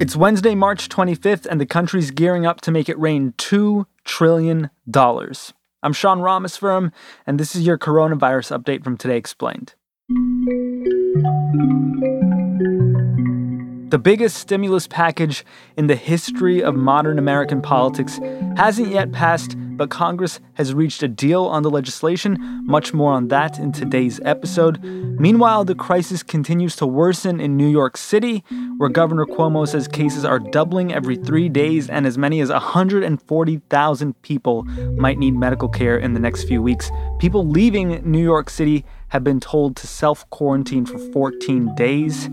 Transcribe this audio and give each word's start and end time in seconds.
It's 0.00 0.16
Wednesday, 0.16 0.54
March 0.54 0.88
25th, 0.88 1.44
and 1.44 1.60
the 1.60 1.66
country's 1.66 2.10
gearing 2.10 2.46
up 2.46 2.62
to 2.62 2.70
make 2.70 2.88
it 2.88 2.98
rain 2.98 3.34
$2 3.36 3.84
trillion. 4.04 4.70
I'm 4.94 5.92
Sean 5.92 6.20
Rameswaram, 6.20 6.92
and 7.26 7.38
this 7.38 7.54
is 7.54 7.66
your 7.66 7.76
coronavirus 7.76 8.58
update 8.58 8.82
from 8.82 8.96
Today 8.96 9.18
Explained. 9.18 9.74
The 13.90 13.98
biggest 13.98 14.36
stimulus 14.36 14.86
package 14.86 15.44
in 15.76 15.88
the 15.88 15.96
history 15.96 16.62
of 16.62 16.76
modern 16.76 17.18
American 17.18 17.60
politics 17.60 18.20
hasn't 18.56 18.92
yet 18.92 19.10
passed, 19.10 19.56
but 19.58 19.90
Congress 19.90 20.38
has 20.54 20.72
reached 20.72 21.02
a 21.02 21.08
deal 21.08 21.46
on 21.46 21.64
the 21.64 21.70
legislation. 21.70 22.38
Much 22.64 22.94
more 22.94 23.12
on 23.12 23.26
that 23.28 23.58
in 23.58 23.72
today's 23.72 24.20
episode. 24.24 24.80
Meanwhile, 24.84 25.64
the 25.64 25.74
crisis 25.74 26.22
continues 26.22 26.76
to 26.76 26.86
worsen 26.86 27.40
in 27.40 27.56
New 27.56 27.66
York 27.66 27.96
City, 27.96 28.44
where 28.76 28.90
Governor 28.90 29.26
Cuomo 29.26 29.66
says 29.66 29.88
cases 29.88 30.24
are 30.24 30.38
doubling 30.38 30.92
every 30.92 31.16
three 31.16 31.48
days, 31.48 31.90
and 31.90 32.06
as 32.06 32.16
many 32.16 32.40
as 32.40 32.48
140,000 32.48 34.22
people 34.22 34.62
might 34.98 35.18
need 35.18 35.34
medical 35.34 35.68
care 35.68 35.98
in 35.98 36.14
the 36.14 36.20
next 36.20 36.44
few 36.44 36.62
weeks. 36.62 36.92
People 37.18 37.44
leaving 37.44 38.08
New 38.08 38.22
York 38.22 38.50
City 38.50 38.84
have 39.10 39.22
been 39.22 39.40
told 39.40 39.76
to 39.76 39.86
self 39.86 40.28
quarantine 40.30 40.86
for 40.86 40.98
14 40.98 41.74
days. 41.74 42.26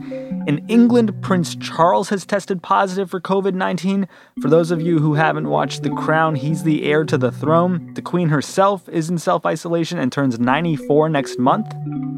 In 0.48 0.66
England, 0.68 1.22
Prince 1.22 1.56
Charles 1.56 2.10
has 2.10 2.26
tested 2.26 2.64
positive 2.64 3.10
for 3.10 3.20
COVID 3.20 3.54
19. 3.54 4.08
For 4.42 4.50
those 4.50 4.72
of 4.72 4.82
you 4.82 5.00
who 5.00 5.16
haven't 5.16 5.50
watched 5.50 5.84
The 5.84 5.90
Crown, 5.90 6.36
he's 6.36 6.64
the 6.64 6.86
heir 6.86 7.04
to 7.06 7.18
the 7.18 7.32
throne. 7.32 7.94
The 7.94 8.02
Queen 8.02 8.30
herself 8.30 8.88
is 8.90 9.10
in 9.10 9.18
self 9.18 9.46
isolation 9.46 10.00
and 10.00 10.12
turns 10.12 10.40
94 10.40 11.10
next 11.10 11.38
month. 11.38 11.74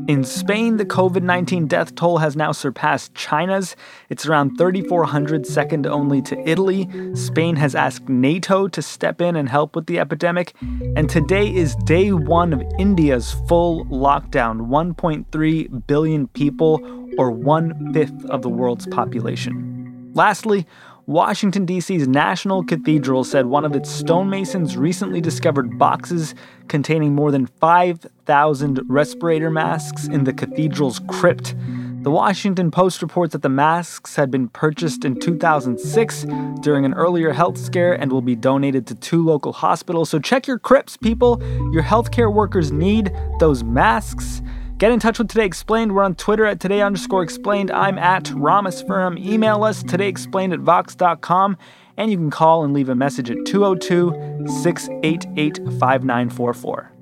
In 0.09 0.23
Spain, 0.23 0.77
the 0.77 0.87
COVID 0.87 1.21
19 1.21 1.67
death 1.67 1.93
toll 1.93 2.17
has 2.17 2.35
now 2.35 2.51
surpassed 2.51 3.13
China's. 3.13 3.75
It's 4.09 4.25
around 4.25 4.57
3,400, 4.57 5.45
second 5.45 5.85
only 5.85 6.19
to 6.23 6.49
Italy. 6.49 6.89
Spain 7.13 7.55
has 7.57 7.75
asked 7.75 8.09
NATO 8.09 8.67
to 8.69 8.81
step 8.81 9.21
in 9.21 9.35
and 9.35 9.47
help 9.47 9.75
with 9.75 9.85
the 9.85 9.99
epidemic. 9.99 10.55
And 10.95 11.07
today 11.07 11.53
is 11.53 11.75
day 11.85 12.11
one 12.11 12.53
of 12.53 12.63
India's 12.79 13.33
full 13.47 13.85
lockdown 13.85 14.48
1.3 14.57 15.87
billion 15.87 16.27
people, 16.29 16.81
or 17.17 17.31
one 17.31 17.93
fifth 17.93 18.25
of 18.25 18.41
the 18.41 18.49
world's 18.49 18.87
population. 18.87 20.11
Lastly, 20.13 20.65
Washington, 21.05 21.65
D.C.'s 21.65 22.07
National 22.07 22.63
Cathedral 22.63 23.23
said 23.23 23.47
one 23.47 23.65
of 23.65 23.75
its 23.75 23.89
stonemasons 23.89 24.77
recently 24.77 25.19
discovered 25.19 25.79
boxes 25.79 26.35
containing 26.67 27.15
more 27.15 27.31
than 27.31 27.47
5,000 27.47 28.79
respirator 28.87 29.49
masks 29.49 30.07
in 30.07 30.25
the 30.25 30.33
cathedral's 30.33 30.99
crypt. 31.07 31.55
The 32.01 32.11
Washington 32.11 32.71
Post 32.71 33.01
reports 33.01 33.33
that 33.33 33.41
the 33.41 33.49
masks 33.49 34.15
had 34.15 34.31
been 34.31 34.47
purchased 34.47 35.03
in 35.03 35.19
2006 35.19 36.25
during 36.61 36.85
an 36.85 36.93
earlier 36.93 37.33
health 37.33 37.57
scare 37.57 37.93
and 37.93 38.09
will 38.09 38.21
be 38.21 38.37
donated 38.37 38.87
to 38.87 38.95
two 38.95 39.21
local 39.21 39.51
hospitals. 39.51 40.09
So 40.09 40.17
check 40.17 40.47
your 40.47 40.59
crypts, 40.59 40.95
people. 40.95 41.41
Your 41.73 41.83
healthcare 41.83 42.33
workers 42.33 42.71
need 42.71 43.11
those 43.41 43.65
masks. 43.65 44.41
Get 44.77 44.93
in 44.93 44.99
touch 45.01 45.19
with 45.19 45.27
Today 45.27 45.43
Explained. 45.43 45.93
We're 45.93 46.03
on 46.03 46.15
Twitter 46.15 46.45
at 46.45 46.61
Today 46.61 46.81
underscore 46.81 47.21
explained. 47.21 47.69
I'm 47.69 47.97
at 47.97 48.23
Rameswaram. 48.25 49.19
Email 49.19 49.65
us 49.65 49.83
todayexplained 49.83 50.53
at 50.53 50.61
vox.com. 50.61 51.57
And 51.97 52.09
you 52.09 52.15
can 52.15 52.31
call 52.31 52.63
and 52.63 52.73
leave 52.73 52.87
a 52.87 52.95
message 52.95 53.29
at 53.29 53.45
202 53.45 54.47
688 54.61 55.57
5944. 55.79 56.93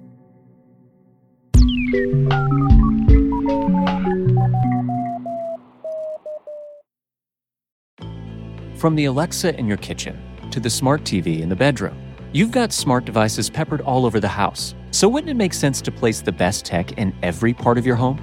From 8.77 8.95
the 8.95 9.05
Alexa 9.05 9.57
in 9.57 9.67
your 9.67 9.77
kitchen 9.77 10.21
to 10.51 10.59
the 10.59 10.69
smart 10.69 11.03
TV 11.03 11.41
in 11.41 11.49
the 11.49 11.55
bedroom, 11.55 11.97
you've 12.31 12.51
got 12.51 12.71
smart 12.71 13.05
devices 13.05 13.49
peppered 13.49 13.81
all 13.81 14.05
over 14.05 14.19
the 14.19 14.27
house 14.27 14.75
so 14.91 15.07
wouldn't 15.07 15.31
it 15.31 15.35
make 15.35 15.53
sense 15.53 15.81
to 15.81 15.91
place 15.91 16.21
the 16.21 16.31
best 16.31 16.63
tech 16.65 16.91
in 16.93 17.13
every 17.23 17.53
part 17.53 17.77
of 17.77 17.85
your 17.85 17.95
home? 17.95 18.17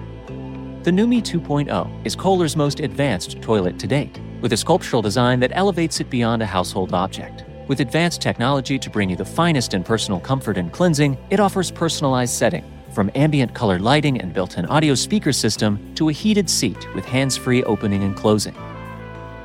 The 0.82 0.90
Numi 0.90 1.22
2.0 1.22 2.06
is 2.06 2.14
Kohler's 2.14 2.56
most 2.56 2.80
advanced 2.80 3.42
toilet 3.42 3.78
to 3.80 3.86
date, 3.86 4.20
with 4.40 4.52
a 4.52 4.56
sculptural 4.56 5.02
design 5.02 5.40
that 5.40 5.50
elevates 5.54 6.00
it 6.00 6.08
beyond 6.08 6.42
a 6.42 6.46
household 6.46 6.92
object. 6.92 7.44
With 7.68 7.80
advanced 7.80 8.20
technology 8.20 8.78
to 8.78 8.90
bring 8.90 9.10
you 9.10 9.16
the 9.16 9.24
finest 9.24 9.74
in 9.74 9.82
personal 9.82 10.20
comfort 10.20 10.56
and 10.56 10.72
cleansing, 10.72 11.18
it 11.30 11.40
offers 11.40 11.70
personalized 11.70 12.34
setting, 12.34 12.64
from 12.92 13.10
ambient 13.14 13.54
color 13.54 13.78
lighting 13.78 14.20
and 14.20 14.32
built-in 14.32 14.66
audio 14.66 14.94
speaker 14.94 15.32
system 15.32 15.94
to 15.94 16.10
a 16.10 16.12
heated 16.12 16.48
seat 16.48 16.92
with 16.94 17.04
hands-free 17.04 17.64
opening 17.64 18.04
and 18.04 18.16
closing. 18.16 18.54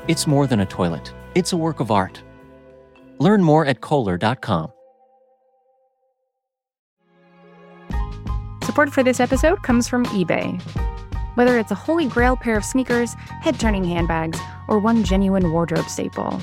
It's 0.10 0.26
more 0.26 0.48
than 0.48 0.62
a 0.62 0.66
toilet. 0.66 1.14
It's 1.36 1.54
a 1.54 1.58
work 1.58 1.80
of 1.80 1.92
art. 1.92 2.24
Learn 3.20 3.44
more 3.44 3.64
at 3.64 3.80
Kohler.com. 3.80 4.72
Support 8.64 8.90
for 8.92 9.04
this 9.04 9.20
episode 9.20 9.62
comes 9.62 9.88
from 9.88 10.06
eBay. 10.08 10.60
Whether 11.36 11.60
it's 11.60 11.70
a 11.70 11.76
holy 11.76 12.08
grail 12.08 12.36
pair 12.36 12.58
of 12.58 12.66
sneakers, 12.66 13.14
head 13.42 13.60
turning 13.60 13.84
handbags, 13.84 14.40
or 14.68 14.80
one 14.80 15.04
genuine 15.04 15.52
wardrobe 15.52 15.88
staple, 15.88 16.42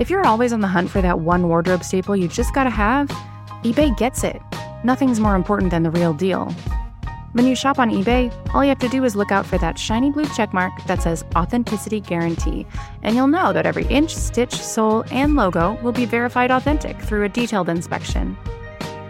if 0.00 0.10
you're 0.10 0.26
always 0.26 0.52
on 0.52 0.60
the 0.60 0.66
hunt 0.66 0.90
for 0.90 1.00
that 1.00 1.20
one 1.20 1.48
wardrobe 1.48 1.84
staple 1.84 2.16
you 2.16 2.26
just 2.26 2.52
gotta 2.52 2.68
have, 2.68 3.06
eBay 3.62 3.96
gets 3.96 4.24
it. 4.24 4.42
Nothing's 4.82 5.20
more 5.20 5.36
important 5.36 5.70
than 5.70 5.84
the 5.84 5.90
real 5.92 6.14
deal. 6.14 6.52
When 7.34 7.48
you 7.48 7.56
shop 7.56 7.80
on 7.80 7.90
eBay, 7.90 8.32
all 8.54 8.62
you 8.62 8.68
have 8.68 8.78
to 8.78 8.88
do 8.88 9.02
is 9.02 9.16
look 9.16 9.32
out 9.32 9.44
for 9.44 9.58
that 9.58 9.76
shiny 9.76 10.12
blue 10.12 10.24
checkmark 10.26 10.86
that 10.86 11.02
says 11.02 11.24
Authenticity 11.34 11.98
Guarantee, 11.98 12.64
and 13.02 13.16
you'll 13.16 13.26
know 13.26 13.52
that 13.52 13.66
every 13.66 13.86
inch, 13.86 14.14
stitch, 14.14 14.54
sole, 14.54 15.04
and 15.10 15.34
logo 15.34 15.76
will 15.82 15.90
be 15.90 16.06
verified 16.06 16.52
authentic 16.52 16.96
through 17.00 17.24
a 17.24 17.28
detailed 17.28 17.68
inspection. 17.68 18.36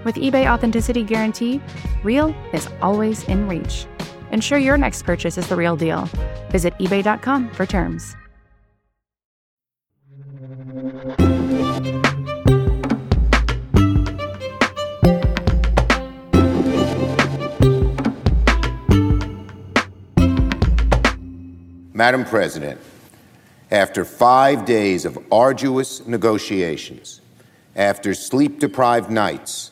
With 0.04 0.14
eBay 0.14 0.50
Authenticity 0.50 1.02
Guarantee, 1.02 1.60
real 2.02 2.34
is 2.54 2.66
always 2.80 3.24
in 3.24 3.46
reach. 3.46 3.84
Ensure 4.32 4.58
your 4.58 4.78
next 4.78 5.02
purchase 5.02 5.36
is 5.36 5.46
the 5.48 5.56
real 5.56 5.76
deal. 5.76 6.08
Visit 6.50 6.72
eBay.com 6.78 7.50
for 7.50 7.66
terms. 7.66 8.16
Madam 21.96 22.24
President, 22.24 22.80
after 23.70 24.04
five 24.04 24.64
days 24.64 25.04
of 25.04 25.16
arduous 25.30 26.04
negotiations, 26.08 27.20
after 27.76 28.14
sleep 28.14 28.58
deprived 28.58 29.12
nights, 29.12 29.70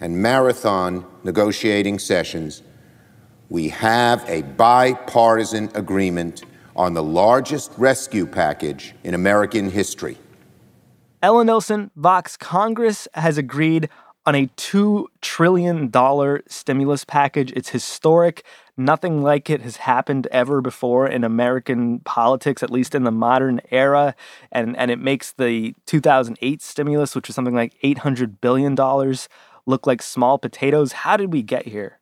and 0.00 0.16
marathon 0.16 1.04
negotiating 1.22 1.98
sessions, 1.98 2.62
we 3.50 3.68
have 3.68 4.26
a 4.26 4.40
bipartisan 4.40 5.70
agreement 5.74 6.44
on 6.74 6.94
the 6.94 7.02
largest 7.02 7.70
rescue 7.76 8.24
package 8.24 8.94
in 9.04 9.12
American 9.12 9.68
history. 9.68 10.16
Ella 11.22 11.44
Nilsen, 11.44 11.90
Vox 11.94 12.38
Congress 12.38 13.06
has 13.12 13.36
agreed 13.36 13.90
on 14.26 14.34
a 14.34 14.46
$2 14.48 15.06
trillion 15.20 15.90
stimulus 16.48 17.04
package. 17.04 17.52
It's 17.52 17.70
historic. 17.70 18.44
Nothing 18.76 19.22
like 19.22 19.50
it 19.50 19.62
has 19.62 19.76
happened 19.76 20.26
ever 20.30 20.60
before 20.60 21.06
in 21.06 21.24
American 21.24 22.00
politics, 22.00 22.62
at 22.62 22.70
least 22.70 22.94
in 22.94 23.04
the 23.04 23.10
modern 23.10 23.60
era. 23.70 24.14
And, 24.52 24.76
and 24.76 24.90
it 24.90 24.98
makes 24.98 25.32
the 25.32 25.74
2008 25.86 26.62
stimulus, 26.62 27.14
which 27.14 27.28
was 27.28 27.34
something 27.34 27.54
like 27.54 27.74
$800 27.82 28.40
billion, 28.40 28.74
look 29.66 29.86
like 29.86 30.02
small 30.02 30.38
potatoes. 30.38 30.92
How 30.92 31.16
did 31.16 31.32
we 31.32 31.42
get 31.42 31.66
here? 31.66 31.99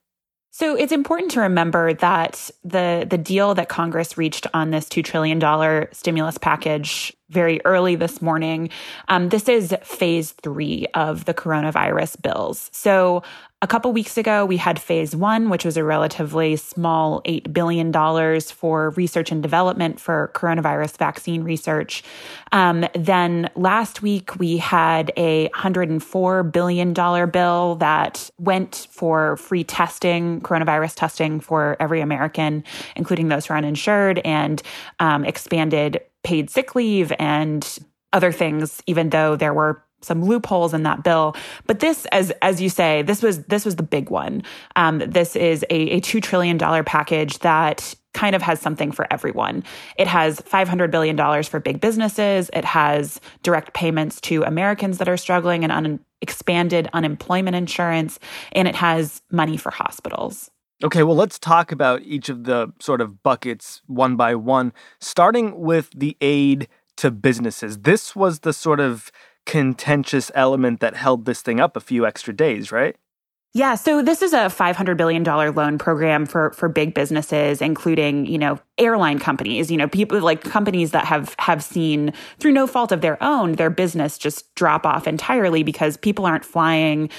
So 0.51 0.75
it's 0.75 0.91
important 0.91 1.31
to 1.31 1.41
remember 1.41 1.93
that 1.93 2.49
the 2.63 3.05
the 3.09 3.17
deal 3.17 3.53
that 3.55 3.69
Congress 3.69 4.17
reached 4.17 4.47
on 4.53 4.71
this 4.71 4.89
two 4.89 5.03
trillion 5.03 5.39
dollar 5.39 5.89
stimulus 5.91 6.37
package 6.37 7.13
very 7.29 7.61
early 7.65 7.95
this 7.95 8.21
morning. 8.21 8.69
Um, 9.07 9.29
this 9.29 9.47
is 9.47 9.75
phase 9.83 10.31
three 10.31 10.87
of 10.95 11.25
the 11.25 11.33
coronavirus 11.33 12.21
bills. 12.21 12.69
So 12.73 13.21
a 13.61 13.67
couple 13.67 13.91
weeks 13.91 14.17
ago, 14.17 14.45
we 14.45 14.55
had 14.55 14.79
phase 14.79 15.13
one, 15.13 15.49
which 15.49 15.65
was 15.65 15.75
a 15.75 15.83
relatively 15.83 16.55
small 16.55 17.21
$8 17.23 17.51
billion 17.51 17.91
for 18.41 18.91
research 18.91 19.31
and 19.33 19.43
development 19.43 19.99
for 19.99 20.31
coronavirus 20.33 20.95
vaccine 20.95 21.43
research. 21.43 22.01
Um, 22.53 22.85
then 22.95 23.49
last 23.55 24.01
week, 24.01 24.39
we 24.39 24.57
had 24.57 25.11
a 25.17 25.49
$104 25.49 26.51
billion 26.53 26.93
bill 26.93 27.75
that 27.75 28.29
went 28.37 28.87
for 28.91 29.35
free 29.35 29.65
testing, 29.65 30.39
coronavirus 30.39 30.95
testing 30.95 31.41
for 31.41 31.75
every 31.81 31.99
American, 31.99 32.63
including 32.95 33.27
those 33.27 33.47
who 33.47 33.55
are 33.55 33.57
uninsured, 33.57 34.19
and 34.19 34.61
um, 34.99 35.25
expanded 35.25 35.99
paid 36.23 36.49
sick 36.49 36.75
leave 36.75 37.11
and 37.19 37.79
other 38.13 38.31
things, 38.31 38.81
even 38.87 39.09
though 39.09 39.35
there 39.35 39.53
were 39.53 39.83
some 40.01 40.23
loopholes 40.23 40.73
in 40.73 40.83
that 40.83 41.03
bill. 41.03 41.35
But 41.67 41.79
this, 41.79 42.05
as 42.11 42.31
as 42.41 42.61
you 42.61 42.69
say, 42.69 43.01
this 43.01 43.21
was 43.21 43.43
this 43.45 43.65
was 43.65 43.75
the 43.75 43.83
big 43.83 44.09
one. 44.09 44.43
Um, 44.75 44.99
this 44.99 45.35
is 45.35 45.63
a, 45.69 45.75
a 45.91 45.99
two 45.99 46.21
trillion 46.21 46.57
dollar 46.57 46.83
package 46.83 47.39
that 47.39 47.95
kind 48.13 48.35
of 48.35 48.41
has 48.41 48.59
something 48.59 48.91
for 48.91 49.07
everyone. 49.11 49.63
It 49.97 50.07
has 50.07 50.39
$500 50.41 50.89
billion 50.89 51.43
for 51.43 51.59
big 51.59 51.79
businesses. 51.79 52.49
It 52.53 52.65
has 52.65 53.21
direct 53.43 53.73
payments 53.73 54.19
to 54.21 54.43
Americans 54.43 54.97
that 54.97 55.07
are 55.07 55.17
struggling 55.17 55.63
and 55.63 55.71
un- 55.71 55.99
expanded 56.21 56.89
unemployment 56.93 57.55
insurance. 57.55 58.19
And 58.51 58.67
it 58.67 58.75
has 58.75 59.21
money 59.31 59.57
for 59.57 59.71
hospitals. 59.71 60.49
Okay, 60.83 61.03
well, 61.03 61.15
let's 61.15 61.37
talk 61.37 61.71
about 61.71 62.01
each 62.03 62.29
of 62.29 62.45
the 62.45 62.71
sort 62.79 63.01
of 63.01 63.21
buckets 63.21 63.81
one 63.87 64.15
by 64.15 64.33
one, 64.33 64.71
starting 64.99 65.59
with 65.59 65.91
the 65.93 66.15
aid 66.21 66.69
to 66.97 67.11
businesses. 67.11 67.79
This 67.79 68.15
was 68.15 68.39
the 68.39 68.53
sort 68.53 68.79
of 68.79 69.11
contentious 69.49 70.29
element 70.35 70.79
that 70.79 70.95
held 70.95 71.25
this 71.25 71.41
thing 71.41 71.59
up 71.59 71.75
a 71.75 71.79
few 71.79 72.05
extra 72.05 72.31
days, 72.31 72.71
right? 72.71 72.95
Yeah, 73.55 73.73
so 73.73 74.03
this 74.03 74.21
is 74.21 74.31
a 74.31 74.45
$500 74.45 74.95
billion 74.95 75.23
loan 75.23 75.79
program 75.79 76.27
for, 76.27 76.51
for 76.51 76.69
big 76.69 76.93
businesses, 76.93 77.59
including, 77.63 78.27
you 78.27 78.37
know, 78.37 78.59
airline 78.77 79.17
companies, 79.17 79.71
you 79.71 79.77
know, 79.77 79.87
people 79.87 80.19
like 80.21 80.43
companies 80.43 80.91
that 80.91 81.05
have, 81.05 81.35
have 81.39 81.63
seen 81.63 82.13
through 82.37 82.51
no 82.51 82.67
fault 82.67 82.91
of 82.91 83.01
their 83.01 83.21
own, 83.23 83.53
their 83.53 83.71
business 83.71 84.19
just 84.19 84.53
drop 84.53 84.85
off 84.85 85.07
entirely 85.07 85.63
because 85.63 85.97
people 85.97 86.27
aren't 86.27 86.45
flying 86.45 87.09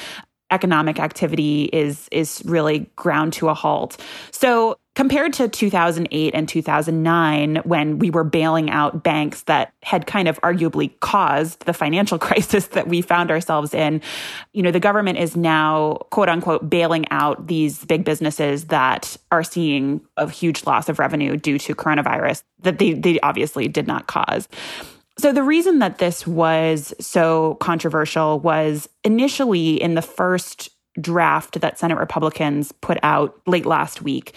economic 0.53 0.99
activity 0.99 1.65
is 1.73 2.09
is 2.11 2.43
really 2.45 2.91
ground 2.97 3.33
to 3.33 3.49
a 3.49 3.55
halt. 3.55 3.97
So 4.33 4.77
compared 4.97 5.33
to 5.35 5.49
2008 5.49 6.35
and 6.35 6.49
2009 6.49 7.57
when 7.65 7.99
we 7.99 8.11
were 8.11 8.25
bailing 8.25 8.71
out 8.71 9.03
banks 9.03 9.43
that 9.45 9.73
had 9.83 10.07
kind 10.07 10.29
of 10.29 10.41
arguably 10.41 10.99
caused 11.01 11.65
the 11.67 11.73
financial 11.73 12.19
crisis 12.29 12.69
that 12.69 12.89
we 12.89 13.01
found 13.01 13.31
ourselves 13.31 13.73
in 13.73 14.01
you 14.53 14.63
know 14.63 14.71
the 14.71 14.81
government 14.81 15.19
is 15.19 15.37
now 15.37 15.95
quote 16.11 16.29
unquote 16.29 16.69
bailing 16.69 17.07
out 17.11 17.47
these 17.47 17.85
big 17.85 18.05
businesses 18.05 18.67
that 18.67 19.17
are 19.31 19.45
seeing 19.45 20.01
a 20.17 20.29
huge 20.29 20.67
loss 20.67 20.89
of 20.89 20.99
revenue 20.99 21.37
due 21.37 21.59
to 21.59 21.75
coronavirus 21.75 22.43
that 22.61 22.79
they 22.79 22.93
they 22.93 23.21
obviously 23.21 23.69
did 23.69 23.87
not 23.87 24.07
cause 24.07 24.49
so, 25.21 25.35
the 25.35 25.43
reason 25.43 25.81
that 25.81 25.99
this 25.99 26.27
was 26.27 26.95
so 26.99 27.57
controversial 27.57 28.41
was 28.41 28.89
initially 29.05 29.75
in 29.75 29.95
the 29.95 30.01
first 30.01 30.71
draft 30.99 31.61
that 31.61 31.79
Senate 31.79 31.99
Republicans 31.99 32.73
put 32.73 32.99
out 33.03 33.39
late 33.47 33.67
last 33.67 34.01
week. 34.01 34.35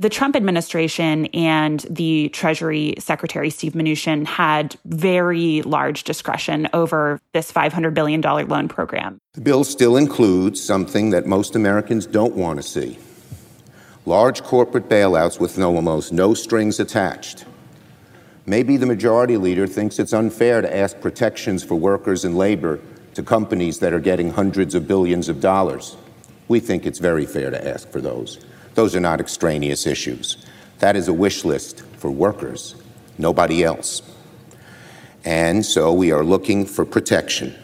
The 0.00 0.08
Trump 0.08 0.36
administration 0.36 1.26
and 1.34 1.80
the 1.90 2.28
Treasury 2.28 2.94
Secretary 3.00 3.50
Steve 3.50 3.72
Mnuchin 3.72 4.24
had 4.26 4.76
very 4.84 5.62
large 5.62 6.04
discretion 6.04 6.68
over 6.72 7.20
this 7.32 7.50
$500 7.50 7.94
billion 7.94 8.20
loan 8.20 8.68
program. 8.68 9.18
The 9.32 9.40
bill 9.40 9.64
still 9.64 9.96
includes 9.96 10.62
something 10.62 11.10
that 11.10 11.26
most 11.26 11.56
Americans 11.56 12.06
don't 12.06 12.34
want 12.34 12.58
to 12.58 12.62
see 12.62 12.96
large 14.06 14.42
corporate 14.44 14.88
bailouts 14.88 15.40
with 15.40 15.58
no, 15.58 15.74
almost 15.74 16.12
no 16.12 16.32
strings 16.32 16.78
attached. 16.78 17.44
Maybe 18.46 18.76
the 18.76 18.86
majority 18.86 19.36
leader 19.36 19.66
thinks 19.66 19.98
it's 19.98 20.12
unfair 20.12 20.62
to 20.62 20.76
ask 20.76 20.98
protections 21.00 21.64
for 21.64 21.74
workers 21.74 22.24
and 22.24 22.38
labor 22.38 22.78
to 23.14 23.22
companies 23.24 23.80
that 23.80 23.92
are 23.92 24.00
getting 24.00 24.30
hundreds 24.30 24.76
of 24.76 24.86
billions 24.86 25.28
of 25.28 25.40
dollars. 25.40 25.96
We 26.46 26.60
think 26.60 26.86
it's 26.86 27.00
very 27.00 27.26
fair 27.26 27.50
to 27.50 27.68
ask 27.68 27.90
for 27.90 28.00
those. 28.00 28.38
Those 28.78 28.94
are 28.94 29.00
not 29.00 29.18
extraneous 29.18 29.88
issues. 29.88 30.36
That 30.78 30.94
is 30.94 31.08
a 31.08 31.12
wish 31.12 31.44
list 31.44 31.82
for 31.96 32.12
workers, 32.12 32.76
nobody 33.18 33.64
else. 33.64 34.02
And 35.24 35.66
so 35.66 35.92
we 35.92 36.12
are 36.12 36.22
looking 36.22 36.64
for 36.64 36.84
protection. 36.84 37.56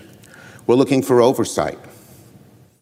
We're 0.66 0.74
looking 0.74 1.02
for 1.02 1.22
oversight. 1.22 1.78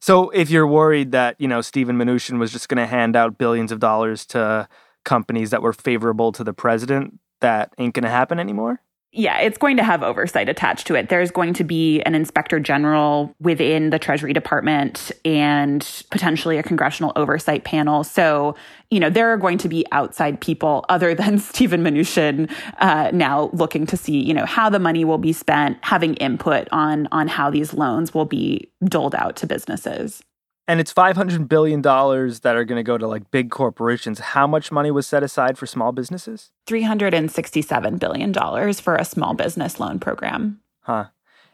So 0.00 0.30
if 0.30 0.48
you're 0.48 0.66
worried 0.66 1.12
that, 1.12 1.38
you 1.38 1.46
know, 1.46 1.60
Stephen 1.60 1.98
Mnuchin 1.98 2.38
was 2.38 2.50
just 2.50 2.70
going 2.70 2.78
to 2.78 2.86
hand 2.86 3.16
out 3.16 3.36
billions 3.36 3.70
of 3.70 3.80
dollars 3.80 4.24
to 4.28 4.66
companies 5.04 5.50
that 5.50 5.60
were 5.60 5.74
favorable 5.74 6.32
to 6.32 6.42
the 6.42 6.54
president, 6.54 7.18
that 7.42 7.74
ain't 7.76 7.92
going 7.92 8.04
to 8.04 8.08
happen 8.08 8.38
anymore? 8.38 8.80
Yeah, 9.14 9.40
it's 9.40 9.58
going 9.58 9.76
to 9.76 9.84
have 9.84 10.02
oversight 10.02 10.48
attached 10.48 10.86
to 10.86 10.94
it. 10.94 11.10
There's 11.10 11.30
going 11.30 11.52
to 11.54 11.64
be 11.64 12.00
an 12.02 12.14
inspector 12.14 12.58
general 12.58 13.34
within 13.40 13.90
the 13.90 13.98
Treasury 13.98 14.32
Department 14.32 15.12
and 15.22 15.86
potentially 16.10 16.56
a 16.56 16.62
congressional 16.62 17.12
oversight 17.14 17.64
panel. 17.64 18.04
So, 18.04 18.56
you 18.90 18.98
know, 18.98 19.10
there 19.10 19.30
are 19.30 19.36
going 19.36 19.58
to 19.58 19.68
be 19.68 19.84
outside 19.92 20.40
people 20.40 20.86
other 20.88 21.14
than 21.22 21.38
Stephen 21.38 21.82
Mnuchin 21.82 22.50
uh, 22.78 23.10
now 23.12 23.50
looking 23.52 23.84
to 23.88 23.98
see, 23.98 24.18
you 24.18 24.32
know, 24.32 24.46
how 24.46 24.70
the 24.70 24.78
money 24.78 25.04
will 25.04 25.18
be 25.18 25.34
spent, 25.34 25.76
having 25.82 26.14
input 26.14 26.66
on 26.72 27.06
on 27.12 27.28
how 27.28 27.50
these 27.50 27.74
loans 27.74 28.14
will 28.14 28.24
be 28.24 28.70
doled 28.86 29.14
out 29.14 29.36
to 29.36 29.46
businesses. 29.46 30.22
And 30.68 30.78
it's 30.78 30.94
$500 30.94 31.48
billion 31.48 31.82
that 31.82 32.54
are 32.54 32.64
going 32.64 32.78
to 32.78 32.84
go 32.84 32.96
to 32.96 33.06
like 33.06 33.30
big 33.30 33.50
corporations. 33.50 34.20
How 34.20 34.46
much 34.46 34.70
money 34.70 34.90
was 34.90 35.06
set 35.06 35.22
aside 35.22 35.58
for 35.58 35.66
small 35.66 35.92
businesses? 35.92 36.52
$367 36.68 37.98
billion 37.98 38.32
for 38.74 38.94
a 38.94 39.04
small 39.04 39.34
business 39.34 39.80
loan 39.80 39.98
program. 39.98 40.60
Huh. 40.82 41.06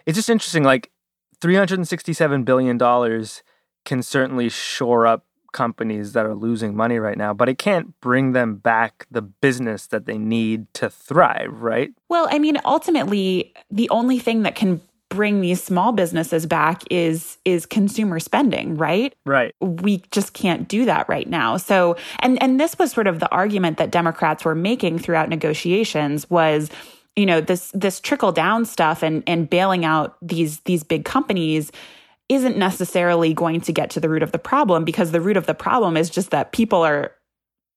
It's 0.04 0.16
just 0.16 0.28
interesting. 0.28 0.62
Like 0.62 0.90
$367 1.40 2.44
billion 2.44 2.78
can 3.84 4.02
certainly 4.02 4.48
shore 4.48 5.06
up 5.06 5.24
companies 5.52 6.12
that 6.12 6.26
are 6.26 6.34
losing 6.34 6.76
money 6.76 6.98
right 6.98 7.16
now, 7.16 7.32
but 7.32 7.48
it 7.48 7.58
can't 7.58 7.98
bring 8.00 8.32
them 8.32 8.56
back 8.56 9.06
the 9.10 9.22
business 9.22 9.86
that 9.86 10.04
they 10.04 10.18
need 10.18 10.72
to 10.74 10.90
thrive, 10.90 11.62
right? 11.62 11.90
Well, 12.08 12.28
I 12.30 12.38
mean, 12.38 12.58
ultimately, 12.64 13.54
the 13.70 13.88
only 13.90 14.18
thing 14.18 14.42
that 14.42 14.54
can 14.54 14.80
bring 15.10 15.40
these 15.40 15.62
small 15.62 15.92
businesses 15.92 16.46
back 16.46 16.82
is 16.90 17.38
is 17.44 17.66
consumer 17.66 18.20
spending 18.20 18.76
right? 18.76 19.14
Right. 19.24 19.54
We 19.60 20.02
just 20.10 20.34
can't 20.34 20.68
do 20.68 20.84
that 20.84 21.08
right 21.08 21.28
now. 21.28 21.56
So 21.56 21.96
and 22.20 22.40
and 22.42 22.60
this 22.60 22.78
was 22.78 22.92
sort 22.92 23.06
of 23.06 23.20
the 23.20 23.30
argument 23.30 23.78
that 23.78 23.90
democrats 23.90 24.44
were 24.44 24.54
making 24.54 24.98
throughout 24.98 25.28
negotiations 25.28 26.28
was 26.30 26.70
you 27.16 27.26
know 27.26 27.40
this 27.40 27.70
this 27.74 28.00
trickle 28.00 28.32
down 28.32 28.64
stuff 28.64 29.02
and 29.02 29.22
and 29.26 29.50
bailing 29.50 29.84
out 29.84 30.16
these 30.22 30.60
these 30.60 30.84
big 30.84 31.04
companies 31.04 31.72
isn't 32.28 32.58
necessarily 32.58 33.32
going 33.32 33.60
to 33.62 33.72
get 33.72 33.90
to 33.90 34.00
the 34.00 34.08
root 34.08 34.22
of 34.22 34.32
the 34.32 34.38
problem 34.38 34.84
because 34.84 35.12
the 35.12 35.20
root 35.20 35.36
of 35.36 35.46
the 35.46 35.54
problem 35.54 35.96
is 35.96 36.10
just 36.10 36.30
that 36.30 36.52
people 36.52 36.82
are 36.82 37.12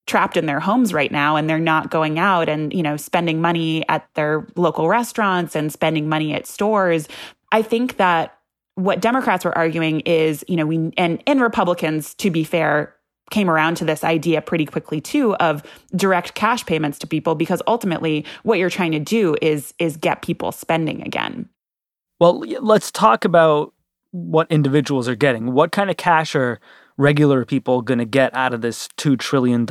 trapped 0.07 0.35
in 0.35 0.45
their 0.45 0.59
homes 0.59 0.93
right 0.93 1.11
now 1.11 1.35
and 1.35 1.49
they're 1.49 1.59
not 1.59 1.91
going 1.91 2.19
out 2.19 2.49
and 2.49 2.73
you 2.73 2.83
know 2.83 2.97
spending 2.97 3.41
money 3.41 3.87
at 3.87 4.07
their 4.15 4.45
local 4.55 4.87
restaurants 4.87 5.55
and 5.55 5.71
spending 5.71 6.09
money 6.09 6.33
at 6.33 6.45
stores. 6.47 7.07
I 7.51 7.61
think 7.61 7.97
that 7.97 8.37
what 8.75 9.01
democrats 9.01 9.43
were 9.43 9.55
arguing 9.57 9.99
is 10.01 10.45
you 10.47 10.55
know 10.55 10.65
we 10.65 10.91
and 10.97 11.21
and 11.27 11.41
republicans 11.41 12.13
to 12.13 12.31
be 12.31 12.43
fair 12.43 12.95
came 13.31 13.49
around 13.49 13.75
to 13.75 13.85
this 13.85 14.03
idea 14.03 14.41
pretty 14.41 14.65
quickly 14.65 15.01
too 15.01 15.33
of 15.35 15.63
direct 15.95 16.35
cash 16.35 16.63
payments 16.65 16.99
to 16.99 17.07
people 17.07 17.33
because 17.33 17.61
ultimately 17.65 18.23
what 18.43 18.59
you're 18.59 18.69
trying 18.69 18.91
to 18.91 18.99
do 18.99 19.35
is 19.41 19.73
is 19.79 19.97
get 19.97 20.21
people 20.21 20.51
spending 20.51 21.01
again. 21.01 21.49
Well 22.19 22.43
let's 22.59 22.91
talk 22.91 23.25
about 23.25 23.73
what 24.11 24.51
individuals 24.51 25.07
are 25.07 25.15
getting. 25.15 25.53
What 25.53 25.71
kind 25.71 25.89
of 25.89 25.97
cash 25.97 26.35
are 26.35 26.59
regular 27.01 27.45
people 27.45 27.81
going 27.81 27.97
to 27.97 28.05
get 28.05 28.33
out 28.35 28.53
of 28.53 28.61
this 28.61 28.87
$2 28.97 29.17
trillion 29.17 29.65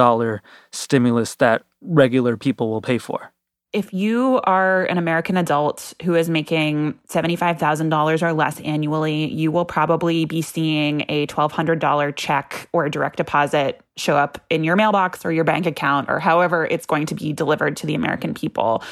stimulus 0.72 1.36
that 1.36 1.62
regular 1.80 2.36
people 2.36 2.70
will 2.70 2.82
pay 2.82 2.98
for? 2.98 3.32
If 3.72 3.94
you 3.94 4.40
are 4.44 4.84
an 4.86 4.98
American 4.98 5.36
adult 5.36 5.94
who 6.02 6.16
is 6.16 6.28
making 6.28 6.98
$75,000 7.08 8.20
or 8.20 8.32
less 8.32 8.58
annually, 8.62 9.32
you 9.32 9.52
will 9.52 9.64
probably 9.64 10.24
be 10.24 10.42
seeing 10.42 11.02
a 11.08 11.28
$1,200 11.28 12.16
check 12.16 12.68
or 12.72 12.84
a 12.84 12.90
direct 12.90 13.16
deposit 13.16 13.80
show 14.00 14.16
up 14.16 14.40
in 14.50 14.64
your 14.64 14.76
mailbox 14.76 15.24
or 15.24 15.32
your 15.32 15.44
bank 15.44 15.66
account 15.66 16.08
or 16.08 16.18
however 16.18 16.66
it's 16.70 16.86
going 16.86 17.06
to 17.06 17.14
be 17.14 17.32
delivered 17.32 17.76
to 17.76 17.86
the 17.86 17.94
American 17.94 18.34
people. 18.34 18.82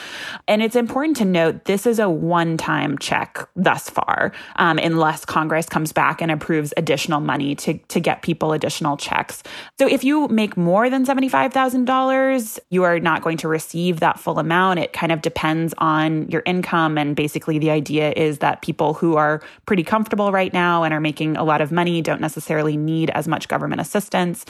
And 0.46 0.62
it's 0.62 0.76
important 0.76 1.16
to 1.18 1.24
note 1.24 1.64
this 1.64 1.86
is 1.86 1.98
a 1.98 2.08
one 2.08 2.56
time 2.56 2.98
check 2.98 3.48
thus 3.56 3.88
far, 3.90 4.32
um, 4.56 4.78
unless 4.78 5.24
Congress 5.24 5.66
comes 5.66 5.92
back 5.92 6.20
and 6.20 6.30
approves 6.30 6.72
additional 6.76 7.20
money 7.20 7.54
to, 7.56 7.78
to 7.78 8.00
get 8.00 8.22
people 8.22 8.52
additional 8.52 8.96
checks. 8.96 9.42
So 9.78 9.88
if 9.88 10.04
you 10.04 10.28
make 10.28 10.56
more 10.56 10.90
than 10.90 11.04
$75,000, 11.04 12.58
you 12.70 12.84
are 12.84 13.00
not 13.00 13.22
going 13.22 13.38
to 13.38 13.48
receive 13.48 14.00
that 14.00 14.18
full 14.18 14.38
amount. 14.38 14.78
It 14.78 14.92
kind 14.92 15.12
of 15.12 15.22
depends 15.22 15.74
on 15.78 16.28
your 16.28 16.42
income. 16.46 16.98
And 16.98 17.16
basically, 17.16 17.58
the 17.58 17.70
idea 17.70 18.12
is 18.16 18.38
that 18.38 18.62
people 18.62 18.94
who 18.94 19.16
are 19.16 19.40
pretty 19.66 19.82
comfortable 19.82 20.32
right 20.32 20.52
now 20.52 20.82
and 20.82 20.92
are 20.92 21.00
making 21.00 21.36
a 21.36 21.44
lot 21.44 21.60
of 21.60 21.72
money 21.72 22.02
don't 22.02 22.20
necessarily 22.20 22.76
need 22.76 23.10
as 23.10 23.26
much 23.26 23.48
government 23.48 23.80
assistance. 23.80 24.44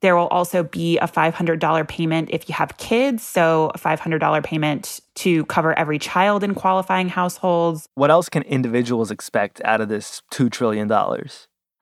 There 0.00 0.16
will 0.16 0.28
also 0.28 0.62
be 0.62 0.98
a 0.98 1.06
$500 1.06 1.88
payment 1.88 2.30
if 2.32 2.48
you 2.48 2.54
have 2.54 2.76
kids. 2.78 3.22
So, 3.22 3.70
a 3.74 3.78
$500 3.78 4.44
payment 4.44 5.00
to 5.16 5.44
cover 5.46 5.78
every 5.78 5.98
child 5.98 6.42
in 6.42 6.54
qualifying 6.54 7.08
households. 7.08 7.86
What 7.94 8.10
else 8.10 8.28
can 8.28 8.42
individuals 8.44 9.10
expect 9.10 9.60
out 9.64 9.80
of 9.80 9.88
this 9.88 10.22
$2 10.32 10.50
trillion? 10.50 10.90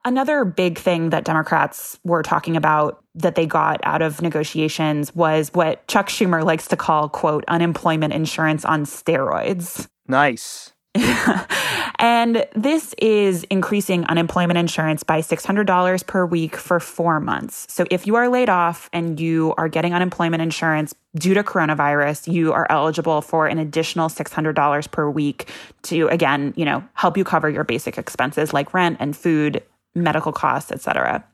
Another 0.04 0.44
big 0.44 0.78
thing 0.78 1.10
that 1.10 1.24
Democrats 1.24 1.98
were 2.04 2.22
talking 2.22 2.56
about 2.56 3.04
that 3.14 3.34
they 3.34 3.46
got 3.46 3.80
out 3.82 4.00
of 4.00 4.22
negotiations 4.22 5.14
was 5.14 5.50
what 5.52 5.86
Chuck 5.88 6.08
Schumer 6.08 6.44
likes 6.44 6.68
to 6.68 6.76
call, 6.76 7.08
quote, 7.08 7.44
unemployment 7.48 8.14
insurance 8.14 8.64
on 8.64 8.84
steroids. 8.84 9.86
Nice. 10.06 10.72
and 11.98 12.46
this 12.54 12.94
is 12.98 13.44
increasing 13.44 14.04
unemployment 14.04 14.58
insurance 14.58 15.02
by 15.02 15.20
$600 15.20 16.06
per 16.06 16.26
week 16.26 16.56
for 16.56 16.80
four 16.80 17.20
months. 17.20 17.66
So 17.68 17.84
if 17.90 18.06
you 18.06 18.16
are 18.16 18.28
laid 18.28 18.48
off 18.48 18.88
and 18.92 19.18
you 19.18 19.54
are 19.56 19.68
getting 19.68 19.94
unemployment 19.94 20.42
insurance 20.42 20.94
due 21.16 21.34
to 21.34 21.42
coronavirus, 21.42 22.32
you 22.32 22.52
are 22.52 22.66
eligible 22.70 23.22
for 23.22 23.46
an 23.46 23.58
additional 23.58 24.08
$600 24.08 24.90
per 24.90 25.10
week 25.10 25.48
to, 25.82 26.08
again, 26.08 26.52
you 26.56 26.64
know, 26.64 26.86
help 26.94 27.16
you 27.16 27.24
cover 27.24 27.48
your 27.48 27.64
basic 27.64 27.98
expenses 27.98 28.52
like 28.52 28.74
rent 28.74 28.96
and 29.00 29.16
food, 29.16 29.62
medical 29.94 30.32
costs, 30.32 30.72
et 30.72 30.80
cetera. 30.80 31.24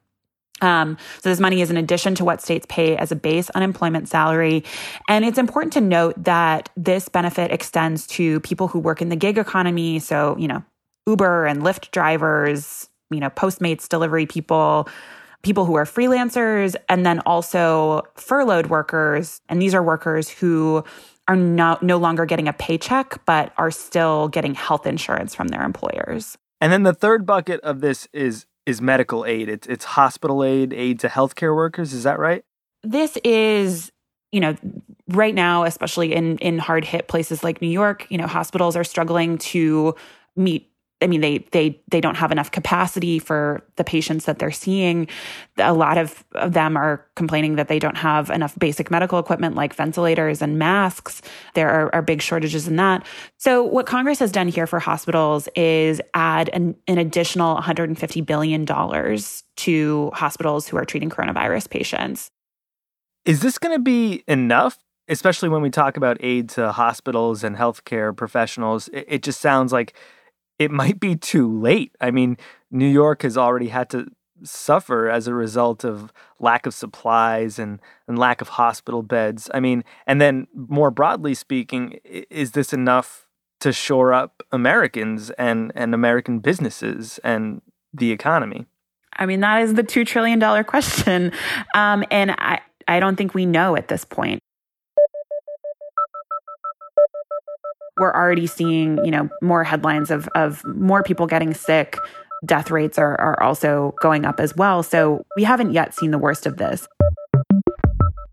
Um, 0.61 0.97
so 1.21 1.29
this 1.29 1.41
money 1.41 1.61
is 1.61 1.71
in 1.71 1.77
addition 1.77 2.15
to 2.17 2.25
what 2.25 2.41
states 2.41 2.65
pay 2.69 2.97
as 2.97 3.11
a 3.11 3.17
base 3.17 3.51
unemployment 3.51 4.09
salary. 4.09 4.65
And 5.09 5.25
it's 5.25 5.39
important 5.39 5.73
to 5.75 5.81
note 5.81 6.23
that 6.25 6.71
this 6.77 7.09
benefit 7.09 7.51
extends 7.51 8.07
to 8.09 8.41
people 8.41 8.69
who 8.69 8.79
work 8.79 9.03
in 9.03 9.09
the 9.09 9.17
gig 9.17 9.37
economy. 9.37 9.99
So, 9.99 10.37
you 10.39 10.49
know, 10.49 10.65
Uber 11.07 11.47
and 11.47 11.63
Lyft 11.63 11.91
drivers, 11.91 12.89
you 13.11 13.21
know, 13.21 13.31
Postmates 13.31 13.89
delivery 13.89 14.27
people, 14.27 14.89
people 15.43 15.65
who 15.65 15.75
are 15.75 15.85
freelancers, 15.85 16.77
and 16.89 17.05
then 17.05 17.21
also 17.21 18.03
furloughed 18.15 18.69
workers. 18.69 19.41
And 19.49 19.61
these 19.61 19.75
are 19.75 19.83
workers 19.83 20.29
who 20.29 20.85
are 21.29 21.37
not, 21.37 21.83
no 21.83 21.99
longer 21.99 22.27
getting 22.27 22.49
a 22.49 22.53
paycheck, 22.53 23.25
but 23.27 23.53
are 23.59 23.71
still 23.71 24.29
getting 24.29 24.55
health 24.55 24.87
insurance 24.87 25.35
from 25.35 25.49
their 25.49 25.63
employers. 25.63 26.39
And 26.61 26.73
then 26.73 26.85
the 26.85 26.95
third 26.95 27.27
bucket 27.27 27.61
of 27.61 27.81
this 27.81 28.09
is 28.13 28.47
is 28.67 28.81
medical 28.81 29.25
aid. 29.25 29.49
It's 29.49 29.67
it's 29.67 29.85
hospital 29.85 30.45
aid, 30.45 30.73
aid 30.73 31.01
to 31.01 31.09
healthcare 31.09 31.55
workers. 31.55 31.93
Is 31.93 32.05
that 32.05 32.19
right? 32.19 32.45
This 32.83 33.17
is, 33.25 33.93
you 34.33 34.41
know, 34.41 34.57
right 35.09 35.35
now, 35.35 35.65
especially 35.65 36.15
in 36.15 36.39
in 36.39 36.59
hard 36.59 36.85
hit 36.85 37.09
places 37.09 37.45
like 37.45 37.61
New 37.61 37.69
York, 37.69 38.07
you 38.11 38.19
know, 38.19 38.27
hospitals 38.27 38.77
are 38.77 38.85
struggling 38.85 39.39
to 39.39 39.95
meet 40.37 40.71
I 41.03 41.07
mean, 41.07 41.21
they 41.21 41.39
they 41.51 41.81
they 41.89 42.01
don't 42.01 42.15
have 42.17 42.33
enough 42.33 42.51
capacity 42.51 43.19
for 43.19 43.63
the 43.77 43.85
patients 43.85 44.25
that 44.25 44.39
they're 44.39 44.51
seeing. 44.51 45.09
A 45.59 45.75
lot 45.75 45.99
of, 45.99 46.25
of 46.35 46.53
them 46.53 46.77
are 46.77 47.05
complaining 47.17 47.57
that 47.57 47.69
they 47.69 47.79
don't 47.79 47.97
have 47.97 48.31
enough 48.31 48.59
basic 48.59 48.91
medical 48.91 49.19
equipment 49.19 49.55
like 49.55 49.75
ventilators 49.75 50.41
and 50.41 50.59
masks. 50.59 51.21
There 51.55 51.69
are, 51.69 51.95
are 51.95 52.03
big 52.03 52.23
shortages 52.23 52.69
in 52.69 52.77
that. 52.77 53.07
So, 53.39 53.63
what 53.63 53.87
Congress 53.87 54.19
has 54.21 54.33
done 54.33 54.49
here 54.49 54.67
for 54.67 54.79
hospitals 54.79 55.49
is 55.57 56.01
add 56.15 56.49
an, 56.51 56.77
an 56.87 56.99
additional 56.99 57.55
150 57.55 58.21
billion 58.23 58.65
dollars 58.65 59.43
to 59.57 60.11
hospitals 60.15 60.69
who 60.69 60.77
are 60.77 60.85
treating 60.85 61.11
coronavirus 61.11 61.71
patients. 61.71 62.31
Is 63.25 63.41
this 63.41 63.59
going 63.59 63.75
to 63.77 63.83
be 63.83 64.23
enough? 64.29 64.79
Especially 65.07 65.51
when 65.51 65.61
we 65.61 65.69
talk 65.69 65.99
about 65.99 66.17
aid 66.21 66.49
to 66.51 66.73
hospitals 66.73 67.45
and 67.45 67.57
healthcare 67.57 68.17
professionals, 68.17 68.89
it, 68.89 69.05
it 69.07 69.23
just 69.23 69.39
sounds 69.39 69.71
like 69.71 69.95
it 70.59 70.71
might 70.71 71.01
be 71.01 71.17
too 71.17 71.51
late. 71.51 71.95
I 72.01 72.11
mean, 72.11 72.37
New 72.71 72.89
York 72.89 73.23
has 73.23 73.37
already 73.37 73.69
had 73.69 73.91
to 73.91 74.07
suffer 74.43 75.09
as 75.09 75.27
a 75.27 75.35
result 75.35 75.85
of 75.85 76.13
lack 76.39 76.67
of 76.67 76.75
supplies 76.75 77.59
and, 77.59 77.81
and 78.07 78.19
lack 78.19 78.41
of 78.41 78.49
hospital 78.49 79.03
beds. 79.03 79.51
I 79.55 79.61
mean, 79.61 79.85
and 80.07 80.21
then 80.21 80.47
more 80.55 80.91
broadly 80.91 81.35
speaking, 81.35 81.99
is 82.05 82.53
this 82.53 82.73
enough 82.73 83.27
to 83.61 83.73
shore 83.73 84.13
up 84.13 84.43
Americans 84.53 85.31
and, 85.31 85.73
and 85.75 85.95
American 85.95 86.41
businesses 86.41 87.19
and 87.25 87.63
the 87.93 88.13
economy? 88.13 88.67
I 89.17 89.27
mean, 89.27 89.41
that 89.41 89.63
is 89.63 89.75
the 89.75 89.85
$2 89.85 90.07
trillion 90.07 90.65
question. 90.65 91.33
Um, 91.75 92.05
and 92.11 92.33
I, 92.33 92.61
I 92.89 93.01
don't 93.01 93.17
think 93.17 93.35
we 93.35 93.47
know 93.47 93.77
at 93.77 93.89
this 93.89 94.05
point. 94.05 94.41
We're 97.99 98.15
already 98.15 98.47
seeing, 98.47 99.05
you 99.05 99.11
know, 99.11 99.29
more 99.43 99.65
headlines 99.65 100.11
of 100.11 100.29
of 100.35 100.65
more 100.65 101.03
people 101.03 101.27
getting 101.27 101.55
sick. 101.55 101.97
Death 102.45 102.71
rates 102.71 102.99
are 102.99 103.19
are 103.21 103.43
also 103.43 103.95
going 104.01 104.25
up 104.25 104.41
as 104.41 104.55
well. 104.57 104.83
So 104.83 105.25
we 105.37 105.45
haven't 105.45 105.73
yet 105.73 105.95
seen 105.95 106.11
the 106.11 106.19
worst 106.19 106.47
of 106.47 106.57
this. 106.57 106.87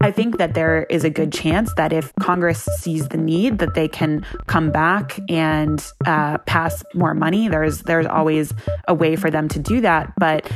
I 0.01 0.10
think 0.10 0.39
that 0.39 0.56
there 0.56 0.84
is 0.89 1.03
a 1.03 1.12
good 1.12 1.32
chance 1.32 1.72
that 1.75 1.94
if 1.94 2.12
Congress 2.20 2.68
sees 2.80 3.10
the 3.10 3.18
need, 3.18 3.60
that 3.60 3.75
they 3.75 3.88
can 3.88 4.25
come 4.48 4.72
back 4.72 5.20
and 5.30 5.80
uh, 6.08 6.39
pass 6.39 6.84
more 6.96 7.13
money. 7.13 7.48
There's 7.48 7.84
there's 7.84 8.08
always 8.08 8.51
a 8.88 8.96
way 8.96 9.15
for 9.15 9.30
them 9.30 9.48
to 9.50 9.60
do 9.60 9.80
that, 9.82 10.12
but 10.18 10.50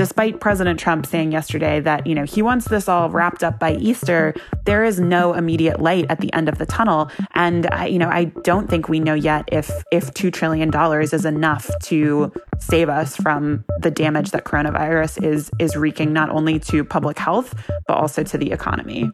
despite 0.00 0.40
President 0.40 0.80
Trump 0.80 1.04
saying 1.04 1.30
yesterday 1.30 1.78
that, 1.78 2.06
you 2.06 2.14
know, 2.14 2.24
he 2.24 2.40
wants 2.40 2.68
this 2.68 2.88
all 2.88 3.10
wrapped 3.10 3.44
up 3.44 3.58
by 3.58 3.74
Easter, 3.74 4.34
there 4.64 4.82
is 4.82 4.98
no 4.98 5.34
immediate 5.34 5.78
light 5.78 6.06
at 6.08 6.20
the 6.20 6.32
end 6.32 6.48
of 6.48 6.56
the 6.56 6.64
tunnel. 6.64 7.10
And, 7.34 7.66
I, 7.66 7.84
you 7.84 7.98
know, 7.98 8.08
I 8.08 8.24
don't 8.42 8.70
think 8.70 8.88
we 8.88 8.98
know 8.98 9.12
yet 9.12 9.44
if, 9.52 9.70
if 9.92 10.10
$2 10.14 10.32
trillion 10.32 10.72
is 11.02 11.26
enough 11.26 11.70
to 11.82 12.32
save 12.60 12.88
us 12.88 13.14
from 13.14 13.62
the 13.80 13.90
damage 13.90 14.30
that 14.30 14.46
coronavirus 14.46 15.22
is, 15.22 15.50
is 15.58 15.76
wreaking 15.76 16.14
not 16.14 16.30
only 16.30 16.58
to 16.60 16.82
public 16.82 17.18
health, 17.18 17.54
but 17.86 17.98
also 17.98 18.22
to 18.22 18.38
the 18.38 18.52
economy. 18.52 19.10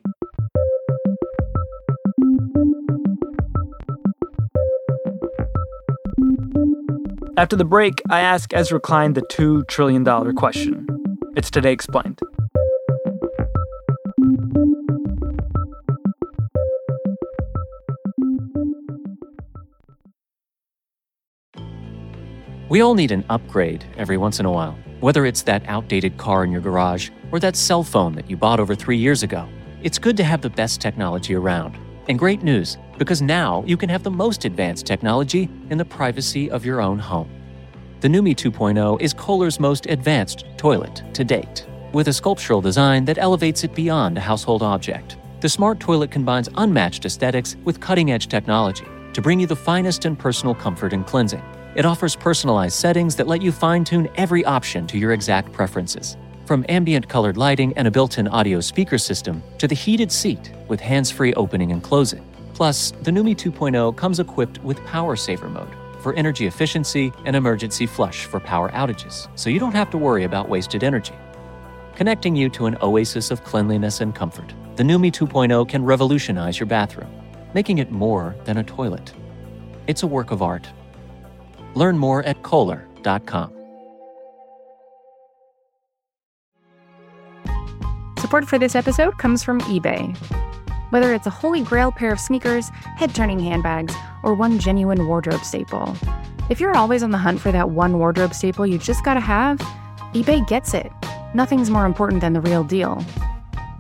After 7.39 7.55
the 7.55 7.67
break, 7.67 8.01
I 8.09 8.21
ask 8.21 8.55
Ezra 8.55 8.81
Klein 8.81 9.13
the 9.13 9.21
$2 9.21 9.69
trillion 9.69 10.35
question. 10.35 10.87
It's 11.37 11.51
Today 11.51 11.71
Explained. 11.71 12.19
We 22.71 22.81
all 22.81 22.95
need 22.95 23.13
an 23.13 23.27
upgrade 23.29 23.85
every 23.99 24.17
once 24.17 24.41
in 24.41 24.47
a 24.47 24.51
while, 24.51 24.79
whether 25.01 25.27
it's 25.27 25.43
that 25.43 25.63
outdated 25.69 26.17
car 26.17 26.43
in 26.43 26.51
your 26.51 26.63
garage 26.63 27.11
or 27.33 27.39
that 27.41 27.55
cell 27.55 27.83
phone 27.83 28.15
that 28.15 28.31
you 28.31 28.39
bought 28.39 28.61
over 28.61 28.75
three 28.75 28.97
years 28.97 29.23
ago. 29.23 29.47
It's 29.83 29.99
good 29.99 30.17
to 30.17 30.25
have 30.25 30.41
the 30.41 30.49
best 30.49 30.81
technology 30.81 31.35
around. 31.35 31.77
And 32.09 32.19
great 32.19 32.43
news, 32.43 32.79
because 32.99 33.21
now 33.21 33.65
you 33.67 33.77
can 33.77 33.89
have 33.89 34.05
the 34.05 34.11
most 34.11 34.45
advanced 34.45 34.87
technology 34.87 35.49
in 35.71 35.79
the 35.79 35.85
privacy 35.85 36.49
of 36.51 36.65
your 36.65 36.81
own 36.81 36.99
home. 36.99 37.29
The 38.01 38.09
Numi 38.09 38.37
2.0 38.37 39.01
is 39.01 39.13
Kohler's 39.13 39.59
most 39.59 39.87
advanced 39.87 40.45
toilet 40.57 41.03
to 41.15 41.25
date, 41.25 41.67
with 41.93 42.07
a 42.07 42.13
sculptural 42.13 42.61
design 42.61 43.05
that 43.07 43.19
elevates 43.19 43.65
it 43.65 43.75
beyond 43.75 44.17
a 44.17 44.21
household 44.21 44.63
object. 44.63 45.17
The 45.41 45.49
smart 45.49 45.81
toilet 45.81 46.13
combines 46.13 46.49
unmatched 46.57 47.05
aesthetics 47.05 47.57
with 47.65 47.81
cutting 47.81 48.13
edge 48.13 48.29
technology 48.29 48.87
to 49.13 49.21
bring 49.21 49.41
you 49.41 49.47
the 49.47 49.57
finest 49.57 50.07
in 50.07 50.15
personal 50.15 50.55
comfort 50.55 50.93
and 50.93 51.05
cleansing. 51.05 51.43
It 51.75 51.85
offers 51.85 52.15
personalized 52.15 52.77
settings 52.77 53.17
that 53.17 53.27
let 53.27 53.43
you 53.43 53.51
fine 53.51 53.83
tune 53.83 54.09
every 54.15 54.45
option 54.45 54.87
to 54.87 54.99
your 54.99 55.13
exact 55.13 55.53
preferences. 55.53 56.17
From 56.47 56.65
ambient 56.69 57.09
colored 57.09 57.37
lighting 57.37 57.73
and 57.77 57.89
a 57.89 57.91
built 57.91 58.19
in 58.19 58.29
audio 58.29 58.61
speaker 58.61 58.99
system 58.99 59.43
to 59.59 59.67
the 59.67 59.75
heated 59.75 60.13
seat 60.13 60.53
with 60.69 60.79
hands 60.79 61.11
free 61.11 61.35
opening 61.35 61.73
and 61.73 61.83
closing. 61.83 62.25
Plus, 62.55 62.93
the 63.03 63.11
Numi 63.11 63.35
2.0 63.35 63.97
comes 63.97 64.21
equipped 64.21 64.63
with 64.63 64.79
Power 64.85 65.17
Saver 65.17 65.49
mode 65.49 65.75
for 65.99 66.15
energy 66.15 66.47
efficiency 66.47 67.13
and 67.25 67.35
emergency 67.35 67.85
flush 67.85 68.27
for 68.27 68.39
power 68.39 68.71
outages, 68.71 69.27
so 69.35 69.51
you 69.51 69.59
don't 69.59 69.75
have 69.75 69.91
to 69.91 69.99
worry 69.99 70.23
about 70.23 70.49
wasted 70.49 70.85
energy. 70.85 71.15
Connecting 71.97 72.37
you 72.37 72.49
to 72.51 72.67
an 72.67 72.79
oasis 72.81 73.33
of 73.33 73.43
cleanliness 73.43 74.01
and 74.01 74.15
comfort, 74.15 74.55
the 74.77 74.85
Numi 74.85 75.11
2.0 75.11 75.69
can 75.69 75.85
revolutionize 75.85 76.61
your 76.61 76.69
bathroom, 76.69 77.11
making 77.55 77.79
it 77.79 77.91
more 77.91 78.37
than 78.45 78.59
a 78.59 78.63
toilet. 78.63 79.13
It's 79.89 80.05
a 80.05 80.07
work 80.07 80.31
of 80.31 80.43
art. 80.43 80.69
Learn 81.75 81.99
more 81.99 82.23
at 82.23 82.45
Kohler.com. 82.45 83.56
Support 88.19 88.49
for 88.49 88.59
this 88.59 88.75
episode 88.75 89.19
comes 89.19 89.43
from 89.43 89.61
eBay. 89.63 90.17
Whether 90.91 91.13
it's 91.15 91.27
a 91.27 91.31
holy 91.31 91.63
grail 91.63 91.93
pair 91.93 92.13
of 92.13 92.19
sneakers, 92.19 92.71
head 92.97 93.15
turning 93.15 93.39
handbags, 93.39 93.95
or 94.23 94.35
one 94.35 94.59
genuine 94.59 95.07
wardrobe 95.07 95.45
staple, 95.45 95.95
if 96.49 96.59
you're 96.59 96.77
always 96.77 97.03
on 97.03 97.11
the 97.11 97.19
hunt 97.19 97.41
for 97.41 97.53
that 97.53 97.71
one 97.71 97.99
wardrobe 97.99 98.33
staple 98.33 98.67
you 98.67 98.79
just 98.79 99.05
gotta 99.05 99.21
have, 99.21 99.59
eBay 100.15 100.47
gets 100.49 100.73
it. 100.73 100.91
Nothing's 101.35 101.71
more 101.71 101.85
important 101.85 102.23
than 102.23 102.33
the 102.33 102.41
real 102.41 102.65
deal. 102.65 103.05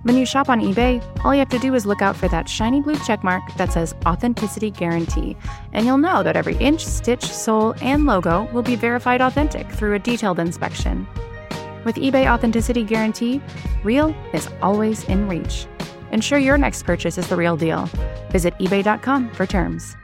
When 0.02 0.16
you 0.16 0.26
shop 0.26 0.48
on 0.48 0.60
eBay, 0.60 1.02
all 1.24 1.34
you 1.34 1.38
have 1.40 1.48
to 1.48 1.58
do 1.58 1.74
is 1.74 1.86
look 1.86 2.02
out 2.02 2.14
for 2.14 2.28
that 2.28 2.48
shiny 2.48 2.80
blue 2.80 2.94
checkmark 2.96 3.56
that 3.56 3.72
says 3.72 3.94
Authenticity 4.04 4.70
Guarantee, 4.70 5.36
and 5.72 5.86
you'll 5.86 5.98
know 5.98 6.22
that 6.22 6.36
every 6.36 6.56
inch, 6.58 6.84
stitch, 6.84 7.24
sole, 7.24 7.74
and 7.80 8.04
logo 8.04 8.44
will 8.52 8.62
be 8.62 8.76
verified 8.76 9.20
authentic 9.20 9.68
through 9.72 9.94
a 9.94 9.98
detailed 9.98 10.38
inspection. 10.38 11.06
With 11.86 11.94
eBay 11.94 12.28
Authenticity 12.28 12.82
Guarantee, 12.82 13.40
real 13.84 14.12
is 14.32 14.48
always 14.60 15.04
in 15.04 15.28
reach. 15.28 15.68
Ensure 16.10 16.36
your 16.36 16.58
next 16.58 16.82
purchase 16.82 17.16
is 17.16 17.28
the 17.28 17.36
real 17.36 17.56
deal. 17.56 17.88
Visit 18.30 18.58
eBay.com 18.58 19.30
for 19.30 19.46
terms. 19.46 19.96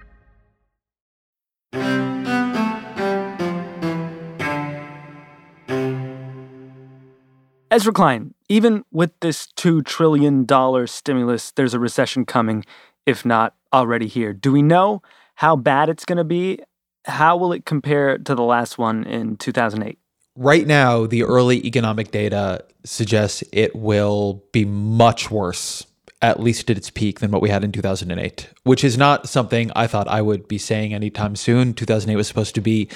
Ezra 7.72 7.92
Klein, 7.92 8.32
even 8.48 8.84
with 8.92 9.10
this 9.18 9.48
$2 9.56 9.84
trillion 9.84 10.46
stimulus, 10.86 11.50
there's 11.50 11.74
a 11.74 11.80
recession 11.80 12.24
coming, 12.24 12.64
if 13.06 13.24
not 13.24 13.56
already 13.72 14.06
here. 14.06 14.32
Do 14.32 14.52
we 14.52 14.62
know 14.62 15.02
how 15.34 15.56
bad 15.56 15.88
it's 15.88 16.04
going 16.04 16.18
to 16.18 16.24
be? 16.24 16.60
How 17.06 17.36
will 17.36 17.52
it 17.52 17.64
compare 17.64 18.18
to 18.18 18.34
the 18.36 18.44
last 18.44 18.78
one 18.78 19.02
in 19.02 19.36
2008? 19.36 19.98
Right 20.34 20.66
now, 20.66 21.06
the 21.06 21.24
early 21.24 21.64
economic 21.66 22.10
data 22.10 22.64
suggests 22.84 23.44
it 23.52 23.76
will 23.76 24.42
be 24.52 24.64
much 24.64 25.30
worse, 25.30 25.86
at 26.22 26.40
least 26.40 26.70
at 26.70 26.78
its 26.78 26.88
peak, 26.88 27.20
than 27.20 27.30
what 27.30 27.42
we 27.42 27.50
had 27.50 27.64
in 27.64 27.72
2008, 27.72 28.48
which 28.64 28.82
is 28.82 28.96
not 28.96 29.28
something 29.28 29.70
I 29.76 29.86
thought 29.86 30.08
I 30.08 30.22
would 30.22 30.48
be 30.48 30.56
saying 30.56 30.94
anytime 30.94 31.36
soon. 31.36 31.74
2008 31.74 32.16
was 32.16 32.28
supposed 32.28 32.54
to 32.54 32.62
be 32.62 32.88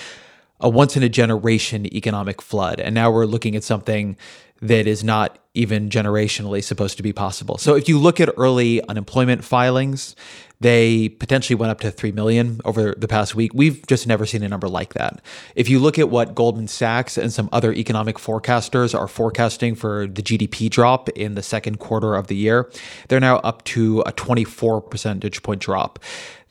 a 0.60 0.68
once 0.70 0.96
in 0.96 1.02
a 1.02 1.08
generation 1.10 1.92
economic 1.94 2.40
flood. 2.40 2.80
And 2.80 2.94
now 2.94 3.10
we're 3.10 3.26
looking 3.26 3.54
at 3.54 3.64
something 3.64 4.16
that 4.60 4.86
is 4.86 5.04
not 5.04 5.38
even 5.54 5.88
generationally 5.88 6.62
supposed 6.62 6.96
to 6.98 7.02
be 7.02 7.12
possible. 7.12 7.58
So 7.58 7.74
if 7.74 7.88
you 7.88 7.98
look 7.98 8.20
at 8.20 8.28
early 8.36 8.82
unemployment 8.88 9.42
filings, 9.42 10.14
they 10.60 11.10
potentially 11.10 11.54
went 11.54 11.70
up 11.70 11.80
to 11.80 11.90
3 11.90 12.12
million 12.12 12.60
over 12.64 12.94
the 12.96 13.08
past 13.08 13.34
week. 13.34 13.52
We've 13.54 13.86
just 13.86 14.06
never 14.06 14.24
seen 14.24 14.42
a 14.42 14.48
number 14.48 14.68
like 14.68 14.94
that. 14.94 15.20
If 15.54 15.68
you 15.68 15.78
look 15.78 15.98
at 15.98 16.08
what 16.08 16.34
Goldman 16.34 16.68
Sachs 16.68 17.18
and 17.18 17.32
some 17.32 17.48
other 17.52 17.72
economic 17.72 18.16
forecasters 18.16 18.98
are 18.98 19.08
forecasting 19.08 19.74
for 19.74 20.06
the 20.06 20.22
GDP 20.22 20.70
drop 20.70 21.08
in 21.10 21.34
the 21.34 21.42
second 21.42 21.78
quarter 21.78 22.14
of 22.14 22.28
the 22.28 22.36
year, 22.36 22.70
they're 23.08 23.20
now 23.20 23.36
up 23.38 23.64
to 23.64 24.02
a 24.06 24.12
24 24.12 24.80
percentage 24.82 25.42
point 25.42 25.60
drop. 25.60 25.98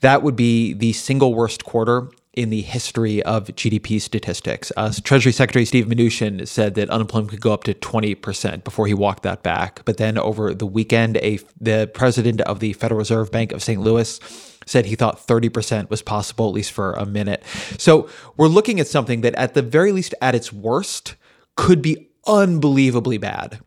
That 0.00 0.22
would 0.22 0.36
be 0.36 0.72
the 0.72 0.92
single 0.92 1.34
worst 1.34 1.64
quarter 1.64 2.08
in 2.36 2.50
the 2.50 2.60
history 2.60 3.22
of 3.22 3.46
GDP 3.46 4.00
statistics. 4.00 4.70
Uh, 4.76 4.92
Treasury 5.02 5.32
Secretary 5.32 5.64
Steve 5.64 5.86
Mnuchin 5.86 6.46
said 6.46 6.74
that 6.74 6.90
unemployment 6.90 7.30
could 7.30 7.40
go 7.40 7.52
up 7.52 7.64
to 7.64 7.72
20% 7.72 8.62
before 8.62 8.86
he 8.86 8.92
walked 8.92 9.22
that 9.22 9.42
back. 9.42 9.82
But 9.86 9.96
then 9.96 10.18
over 10.18 10.52
the 10.52 10.66
weekend, 10.66 11.16
a, 11.16 11.38
the 11.58 11.90
president 11.92 12.42
of 12.42 12.60
the 12.60 12.74
Federal 12.74 12.98
Reserve 12.98 13.32
Bank 13.32 13.52
of 13.52 13.62
St. 13.62 13.80
Louis 13.80 14.20
said 14.66 14.84
he 14.84 14.96
thought 14.96 15.26
30% 15.26 15.88
was 15.88 16.02
possible, 16.02 16.48
at 16.48 16.54
least 16.54 16.72
for 16.72 16.92
a 16.92 17.06
minute. 17.06 17.42
So 17.78 18.08
we're 18.36 18.48
looking 18.48 18.80
at 18.80 18.86
something 18.86 19.22
that, 19.22 19.34
at 19.36 19.54
the 19.54 19.62
very 19.62 19.92
least, 19.92 20.14
at 20.20 20.34
its 20.34 20.52
worst, 20.52 21.14
could 21.56 21.80
be 21.80 22.10
unbelievably 22.26 23.18
bad. 23.18 23.60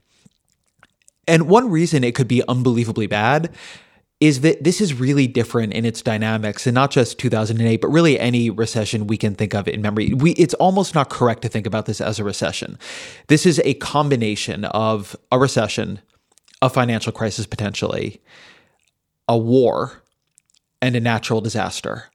And 1.28 1.48
one 1.48 1.70
reason 1.70 2.04
it 2.04 2.16
could 2.16 2.28
be 2.28 2.44
unbelievably 2.48 3.08
bad 3.08 3.52
is 4.20 4.42
that 4.42 4.64
this 4.64 4.82
is 4.82 4.94
really 4.94 5.28
different 5.28 5.74
in 5.74 5.86
its 5.86 6.02
dynamics 6.02 6.68
and 6.68 6.76
not 6.76 6.92
just 6.92 7.18
2008 7.20 7.80
but 7.82 7.88
really 7.88 8.20
any 8.20 8.50
recession 8.50 9.08
we 9.08 9.18
can 9.18 9.34
think 9.34 9.54
of 9.54 9.68
in 9.68 9.82
memory. 9.82 10.14
We 10.14 10.32
it's 10.32 10.54
almost 10.56 10.94
not 10.94 11.10
correct 11.10 11.42
to 11.44 11.50
think 11.50 11.66
about 11.66 11.86
this 11.86 12.02
as 12.02 12.20
a 12.20 12.24
recession. 12.24 12.78
This 13.28 13.46
is 13.46 13.62
a 13.64 13.76
combination 13.76 14.66
of 14.66 15.16
a 15.32 15.40
recession 15.40 16.02
a 16.62 16.70
financial 16.70 17.14
crisis 17.14 17.46
potentially 17.46 18.22
a 19.30 19.38
war 19.38 20.04
and 20.82 20.96
a 20.96 21.00
natural 21.00 21.40
disaster. 21.40 22.06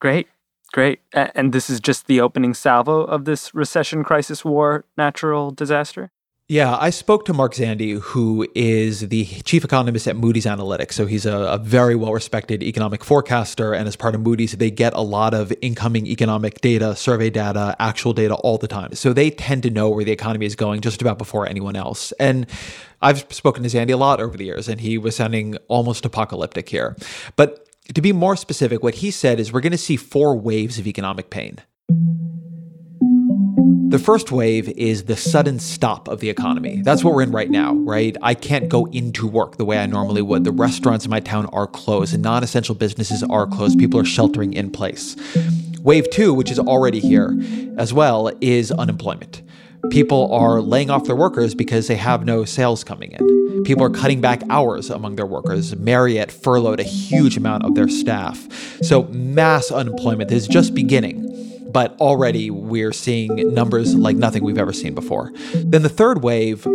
Great 0.00 0.28
great. 0.72 1.00
And 1.12 1.52
this 1.52 1.70
is 1.70 1.80
just 1.80 2.06
the 2.06 2.20
opening 2.20 2.54
salvo 2.54 3.02
of 3.02 3.26
this 3.26 3.54
recession 3.54 4.02
crisis 4.02 4.44
war 4.44 4.84
natural 4.96 5.50
disaster 5.50 6.10
yeah, 6.52 6.76
I 6.78 6.90
spoke 6.90 7.24
to 7.24 7.32
Mark 7.32 7.54
Zandi, 7.54 7.98
who 7.98 8.46
is 8.54 9.08
the 9.08 9.24
chief 9.24 9.64
economist 9.64 10.06
at 10.06 10.16
Moody's 10.16 10.44
Analytics. 10.44 10.92
So 10.92 11.06
he's 11.06 11.24
a, 11.24 11.34
a, 11.34 11.56
very 11.56 11.94
well 11.94 12.12
respected 12.12 12.62
economic 12.62 13.02
forecaster. 13.02 13.72
And 13.72 13.88
as 13.88 13.96
part 13.96 14.14
of 14.14 14.20
Moody's, 14.20 14.52
they 14.52 14.70
get 14.70 14.92
a 14.92 15.00
lot 15.00 15.32
of 15.32 15.50
incoming 15.62 16.06
economic 16.06 16.60
data, 16.60 16.94
survey 16.94 17.30
data, 17.30 17.74
actual 17.78 18.12
data 18.12 18.34
all 18.34 18.58
the 18.58 18.68
time. 18.68 18.92
So 18.92 19.14
they 19.14 19.30
tend 19.30 19.62
to 19.62 19.70
know 19.70 19.88
where 19.88 20.04
the 20.04 20.12
economy 20.12 20.44
is 20.44 20.54
going 20.54 20.82
just 20.82 21.00
about 21.00 21.16
before 21.16 21.48
anyone 21.48 21.74
else. 21.74 22.12
And 22.20 22.46
I've 23.00 23.24
spoken 23.32 23.62
to 23.62 23.70
Zandi 23.70 23.94
a 23.94 23.96
lot 23.96 24.20
over 24.20 24.36
the 24.36 24.44
years, 24.44 24.68
and 24.68 24.78
he 24.78 24.98
was 24.98 25.16
sounding 25.16 25.56
almost 25.68 26.04
apocalyptic 26.04 26.68
here. 26.68 26.98
But 27.36 27.66
to 27.94 28.02
be 28.02 28.12
more 28.12 28.36
specific, 28.36 28.82
what 28.82 28.96
he 28.96 29.10
said 29.10 29.40
is 29.40 29.54
we're 29.54 29.62
going 29.62 29.72
to 29.72 29.78
see 29.78 29.96
four 29.96 30.36
waves 30.36 30.78
of 30.78 30.86
economic 30.86 31.30
pain. 31.30 31.60
The 33.92 33.98
first 33.98 34.32
wave 34.32 34.70
is 34.70 35.04
the 35.04 35.18
sudden 35.18 35.58
stop 35.58 36.08
of 36.08 36.20
the 36.20 36.30
economy. 36.30 36.80
That's 36.80 37.04
what 37.04 37.12
we're 37.12 37.24
in 37.24 37.30
right 37.30 37.50
now, 37.50 37.74
right? 37.74 38.16
I 38.22 38.32
can't 38.32 38.70
go 38.70 38.86
into 38.86 39.28
work 39.28 39.58
the 39.58 39.66
way 39.66 39.76
I 39.76 39.84
normally 39.84 40.22
would. 40.22 40.44
The 40.44 40.50
restaurants 40.50 41.04
in 41.04 41.10
my 41.10 41.20
town 41.20 41.44
are 41.52 41.66
closed, 41.66 42.18
non 42.18 42.42
essential 42.42 42.74
businesses 42.74 43.22
are 43.22 43.46
closed. 43.46 43.78
People 43.78 44.00
are 44.00 44.04
sheltering 44.06 44.54
in 44.54 44.70
place. 44.70 45.14
Wave 45.82 46.08
two, 46.08 46.32
which 46.32 46.50
is 46.50 46.58
already 46.58 47.00
here 47.00 47.36
as 47.76 47.92
well, 47.92 48.32
is 48.40 48.72
unemployment. 48.72 49.42
People 49.90 50.32
are 50.32 50.62
laying 50.62 50.88
off 50.88 51.04
their 51.04 51.14
workers 51.14 51.54
because 51.54 51.86
they 51.86 51.96
have 51.96 52.24
no 52.24 52.46
sales 52.46 52.82
coming 52.84 53.12
in. 53.12 53.62
People 53.64 53.84
are 53.84 53.90
cutting 53.90 54.22
back 54.22 54.40
hours 54.48 54.88
among 54.88 55.16
their 55.16 55.26
workers. 55.26 55.76
Marriott 55.76 56.32
furloughed 56.32 56.80
a 56.80 56.84
huge 56.84 57.36
amount 57.36 57.66
of 57.66 57.74
their 57.74 57.88
staff. 57.88 58.48
So, 58.82 59.02
mass 59.08 59.70
unemployment 59.70 60.32
is 60.32 60.48
just 60.48 60.74
beginning 60.74 61.21
but 61.72 61.98
already 62.00 62.50
we're 62.50 62.92
seeing 62.92 63.54
numbers 63.54 63.94
like 63.94 64.16
nothing 64.16 64.44
we've 64.44 64.58
ever 64.58 64.72
seen 64.72 64.94
before. 64.94 65.32
Then 65.54 65.82
the 65.82 65.88
third 65.88 66.22
wave 66.22 66.66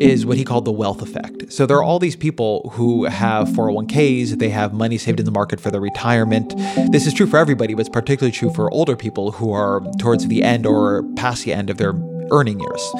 is 0.00 0.24
what 0.24 0.36
he 0.36 0.44
called 0.44 0.64
the 0.64 0.72
wealth 0.72 1.02
effect. 1.02 1.52
So 1.52 1.66
there 1.66 1.76
are 1.76 1.82
all 1.82 1.98
these 1.98 2.16
people 2.16 2.70
who 2.74 3.04
have 3.04 3.48
401ks, 3.48 4.38
they 4.38 4.50
have 4.50 4.72
money 4.72 4.98
saved 4.98 5.18
in 5.18 5.26
the 5.26 5.32
market 5.32 5.60
for 5.60 5.70
their 5.70 5.80
retirement. 5.80 6.54
This 6.90 7.06
is 7.06 7.14
true 7.14 7.26
for 7.26 7.38
everybody, 7.38 7.74
but 7.74 7.80
it's 7.80 7.88
particularly 7.88 8.32
true 8.32 8.52
for 8.52 8.70
older 8.70 8.96
people 8.96 9.32
who 9.32 9.52
are 9.52 9.80
towards 9.98 10.26
the 10.28 10.42
end 10.42 10.66
or 10.66 11.02
past 11.16 11.44
the 11.44 11.52
end 11.52 11.70
of 11.70 11.78
their 11.78 11.94
earning 12.30 12.60
years. 12.60 12.92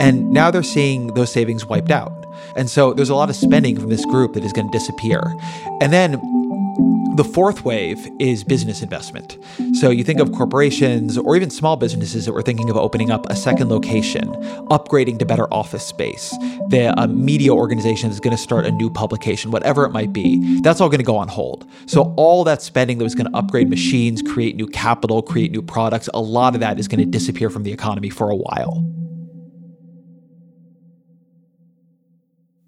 And 0.00 0.30
now 0.30 0.50
they're 0.50 0.62
seeing 0.62 1.08
those 1.08 1.32
savings 1.32 1.66
wiped 1.66 1.90
out. 1.90 2.12
And 2.56 2.70
so 2.70 2.92
there's 2.94 3.10
a 3.10 3.14
lot 3.14 3.30
of 3.30 3.36
spending 3.36 3.78
from 3.78 3.90
this 3.90 4.04
group 4.06 4.32
that 4.34 4.44
is 4.44 4.52
going 4.52 4.70
to 4.70 4.78
disappear. 4.78 5.22
And 5.80 5.92
then 5.92 6.18
the 7.16 7.24
fourth 7.24 7.64
wave 7.64 7.98
is 8.18 8.44
business 8.44 8.82
investment. 8.82 9.38
So 9.74 9.90
you 9.90 10.04
think 10.04 10.20
of 10.20 10.32
corporations 10.32 11.18
or 11.18 11.36
even 11.36 11.50
small 11.50 11.76
businesses 11.76 12.24
that 12.26 12.32
were 12.32 12.42
thinking 12.42 12.70
of 12.70 12.76
opening 12.76 13.10
up 13.10 13.28
a 13.28 13.36
second 13.36 13.68
location, 13.68 14.28
upgrading 14.70 15.18
to 15.18 15.26
better 15.26 15.52
office 15.52 15.86
space. 15.86 16.30
The 16.68 16.94
media 17.08 17.52
organization 17.52 18.10
is 18.10 18.20
going 18.20 18.36
to 18.36 18.42
start 18.42 18.64
a 18.64 18.70
new 18.70 18.90
publication, 18.90 19.50
whatever 19.50 19.84
it 19.84 19.90
might 19.90 20.12
be. 20.12 20.60
That's 20.62 20.80
all 20.80 20.88
going 20.88 20.98
to 21.00 21.04
go 21.04 21.16
on 21.16 21.28
hold. 21.28 21.68
So 21.86 22.14
all 22.16 22.44
that 22.44 22.62
spending 22.62 22.98
that 22.98 23.04
was 23.04 23.14
going 23.14 23.30
to 23.30 23.36
upgrade 23.36 23.68
machines, 23.68 24.22
create 24.22 24.56
new 24.56 24.66
capital, 24.66 25.22
create 25.22 25.50
new 25.50 25.62
products, 25.62 26.08
a 26.14 26.20
lot 26.20 26.54
of 26.54 26.60
that 26.60 26.78
is 26.78 26.88
going 26.88 27.00
to 27.00 27.06
disappear 27.06 27.50
from 27.50 27.64
the 27.64 27.72
economy 27.72 28.10
for 28.10 28.30
a 28.30 28.36
while. 28.36 28.84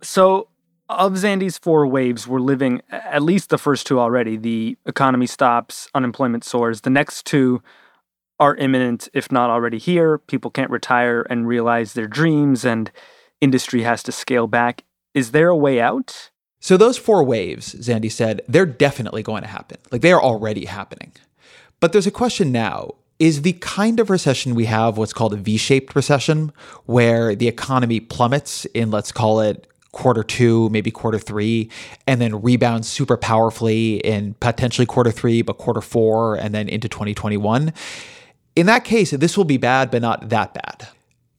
So 0.02 0.48
of 0.88 1.12
Zandi's 1.14 1.59
four 1.59 1.87
waves, 1.87 2.27
we're 2.27 2.40
living 2.40 2.83
at 2.90 3.23
least 3.23 3.51
the 3.51 3.59
first 3.59 3.87
two 3.87 3.99
already. 3.99 4.37
The 4.37 4.77
economy 4.87 5.27
stops, 5.27 5.88
unemployment 5.95 6.45
soars. 6.45 6.83
The 6.83 6.90
next 6.90 7.25
two 7.27 7.62
are 8.38 8.57
imminent, 8.57 9.09
if 9.14 9.31
not 9.31 9.51
already 9.51 9.79
here. 9.79 10.18
People 10.18 10.51
can't 10.51 10.71
retire 10.71 11.23
and 11.31 11.47
realize 11.47 11.92
their 11.92 12.09
dreams, 12.09 12.64
and 12.64 12.90
industry 13.40 13.83
has 13.83 14.03
to 14.05 14.12
scale 14.12 14.47
back. 14.47 14.85
Is 15.14 15.31
there 15.31 15.49
a 15.49 15.57
way 15.57 15.81
out? 15.81 16.31
So, 16.61 16.77
those 16.77 16.97
four 16.97 17.25
waves, 17.25 17.75
Zandi 17.75 18.11
said, 18.11 18.40
they're 18.49 18.66
definitely 18.66 19.23
going 19.23 19.42
to 19.42 19.49
happen. 19.49 19.79
Like 19.90 20.01
they 20.01 20.12
are 20.12 20.23
already 20.23 20.64
happening. 20.66 21.12
But 21.81 21.92
there's 21.92 22.07
a 22.07 22.12
question 22.12 22.53
now 22.53 22.95
is 23.18 23.42
the 23.42 23.53
kind 23.55 24.01
of 24.01 24.11
recession 24.11 24.55
we 24.55 24.64
have 24.64 24.99
what's 24.99 25.12
called 25.12 25.33
a 25.33 25.37
V 25.37 25.57
shaped 25.57 25.95
recession, 25.95 26.53
where 26.87 27.37
the 27.37 27.47
economy 27.47 28.01
plummets 28.01 28.64
in, 28.66 28.90
let's 28.90 29.12
call 29.12 29.40
it, 29.40 29.68
quarter 29.92 30.22
two, 30.22 30.68
maybe 30.70 30.90
quarter 30.90 31.18
three, 31.18 31.70
and 32.07 32.20
then 32.20 32.42
rebound 32.42 32.85
super 32.85 33.16
powerfully 33.16 33.96
in 33.96 34.35
potentially 34.40 34.87
quarter 34.87 35.11
three, 35.11 35.42
but 35.42 35.59
quarter 35.59 35.81
four, 35.81 36.35
and 36.35 36.55
then 36.55 36.68
into 36.68 36.88
2021. 36.88 37.72
In 38.57 38.66
that 38.66 38.85
case, 38.85 39.11
this 39.12 39.37
will 39.37 39.44
be 39.44 39.59
bad, 39.59 39.90
but 39.90 40.02
not 40.02 40.31
that 40.31 40.55
bad. 40.55 40.88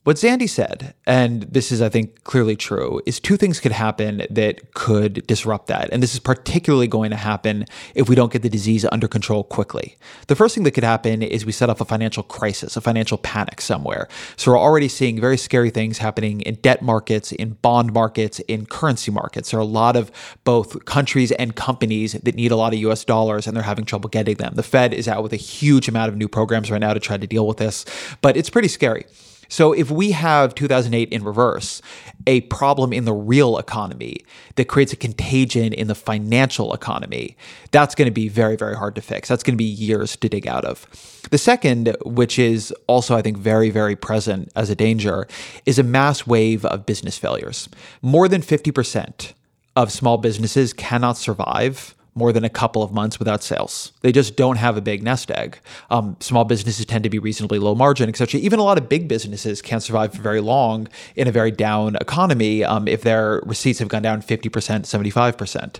What 0.03 0.17
Zandi 0.17 0.49
said, 0.49 0.95
and 1.07 1.43
this 1.43 1.71
is, 1.71 1.81
I 1.81 1.87
think, 1.87 2.25
clearly 2.25 2.57
true, 2.57 3.01
is 3.05 3.21
two 3.21 3.37
things 3.37 3.61
could 3.61 3.71
happen 3.71 4.27
that 4.29 4.73
could 4.73 5.25
disrupt 5.27 5.67
that. 5.67 5.87
And 5.93 6.03
this 6.03 6.13
is 6.13 6.19
particularly 6.19 6.87
going 6.87 7.11
to 7.11 7.15
happen 7.15 7.63
if 7.95 8.09
we 8.09 8.15
don't 8.15 8.29
get 8.29 8.41
the 8.41 8.49
disease 8.49 8.83
under 8.91 9.07
control 9.07 9.45
quickly. 9.45 9.95
The 10.27 10.35
first 10.35 10.55
thing 10.55 10.65
that 10.65 10.71
could 10.71 10.83
happen 10.83 11.21
is 11.21 11.45
we 11.45 11.53
set 11.53 11.69
off 11.69 11.79
a 11.79 11.85
financial 11.85 12.21
crisis, 12.21 12.75
a 12.75 12.81
financial 12.81 13.17
panic 13.17 13.61
somewhere. 13.61 14.09
So 14.35 14.51
we're 14.51 14.59
already 14.59 14.89
seeing 14.89 15.21
very 15.21 15.37
scary 15.37 15.69
things 15.69 15.99
happening 15.99 16.41
in 16.41 16.55
debt 16.55 16.81
markets, 16.81 17.31
in 17.31 17.51
bond 17.61 17.93
markets, 17.93 18.39
in 18.39 18.65
currency 18.65 19.09
markets. 19.09 19.51
There 19.51 19.59
are 19.61 19.63
a 19.63 19.65
lot 19.65 19.95
of 19.95 20.11
both 20.43 20.83
countries 20.83 21.31
and 21.31 21.55
companies 21.55 22.11
that 22.11 22.35
need 22.35 22.51
a 22.51 22.57
lot 22.57 22.73
of 22.73 22.79
US 22.79 23.05
dollars 23.05 23.47
and 23.47 23.55
they're 23.55 23.63
having 23.63 23.85
trouble 23.85 24.09
getting 24.09 24.35
them. 24.35 24.55
The 24.55 24.63
Fed 24.63 24.93
is 24.93 25.07
out 25.07 25.23
with 25.23 25.31
a 25.31 25.37
huge 25.37 25.87
amount 25.87 26.09
of 26.09 26.17
new 26.17 26.27
programs 26.27 26.69
right 26.69 26.81
now 26.81 26.93
to 26.93 26.99
try 26.99 27.15
to 27.15 27.25
deal 27.25 27.47
with 27.47 27.55
this, 27.55 27.85
but 28.19 28.35
it's 28.35 28.49
pretty 28.49 28.67
scary. 28.67 29.05
So 29.53 29.71
if 29.71 29.91
we 29.91 30.13
have 30.13 30.55
2008 30.55 31.09
in 31.09 31.23
reverse, 31.23 31.83
a 32.25 32.41
problem 32.41 32.91
in 32.91 33.05
the 33.05 33.13
real 33.13 33.59
economy 33.59 34.25
that 34.55 34.65
creates 34.65 34.93
a 34.93 34.95
contagion 34.95 35.73
in 35.73 35.85
the 35.85 35.93
financial 35.93 36.73
economy, 36.73 37.37
that's 37.69 37.93
going 37.93 38.07
to 38.07 38.11
be 38.11 38.29
very, 38.29 38.55
very 38.55 38.75
hard 38.75 38.95
to 38.95 39.01
fix. 39.01 39.29
That's 39.29 39.43
going 39.43 39.53
to 39.53 39.63
be 39.63 39.63
years 39.63 40.15
to 40.17 40.27
dig 40.27 40.47
out 40.47 40.65
of. 40.65 40.87
The 41.29 41.37
second, 41.37 41.95
which 42.03 42.39
is 42.39 42.73
also, 42.87 43.15
I 43.15 43.21
think, 43.21 43.37
very, 43.37 43.69
very 43.69 43.95
present 43.95 44.51
as 44.55 44.71
a 44.71 44.75
danger, 44.75 45.27
is 45.67 45.77
a 45.77 45.83
mass 45.83 46.25
wave 46.25 46.65
of 46.65 46.87
business 46.87 47.19
failures. 47.19 47.69
More 48.01 48.27
than 48.27 48.41
50% 48.41 49.33
of 49.75 49.91
small 49.91 50.17
businesses 50.17 50.73
cannot 50.73 51.15
survive 51.15 51.93
more 52.15 52.31
than 52.31 52.43
a 52.43 52.49
couple 52.49 52.83
of 52.83 52.91
months 52.91 53.19
without 53.19 53.43
sales. 53.43 53.91
They 54.01 54.11
just 54.11 54.35
don't 54.35 54.57
have 54.57 54.77
a 54.77 54.81
big 54.81 55.01
nest 55.03 55.31
egg. 55.31 55.59
Um, 55.89 56.15
small 56.19 56.45
businesses 56.45 56.85
tend 56.85 57.03
to 57.03 57.09
be 57.09 57.19
reasonably 57.19 57.59
low 57.59 57.75
margin, 57.75 58.09
etc. 58.09 58.39
Even 58.39 58.59
a 58.59 58.63
lot 58.63 58.77
of 58.77 58.87
big 58.87 59.07
businesses 59.07 59.61
can't 59.61 59.81
survive 59.81 60.13
for 60.13 60.21
very 60.21 60.41
long 60.41 60.87
in 61.15 61.27
a 61.27 61.31
very 61.31 61.51
down 61.51 61.95
economy 61.97 62.63
um, 62.63 62.87
if 62.87 63.01
their 63.01 63.41
receipts 63.45 63.79
have 63.79 63.87
gone 63.87 64.01
down 64.01 64.21
50%, 64.21 64.49
75%. 64.49 65.79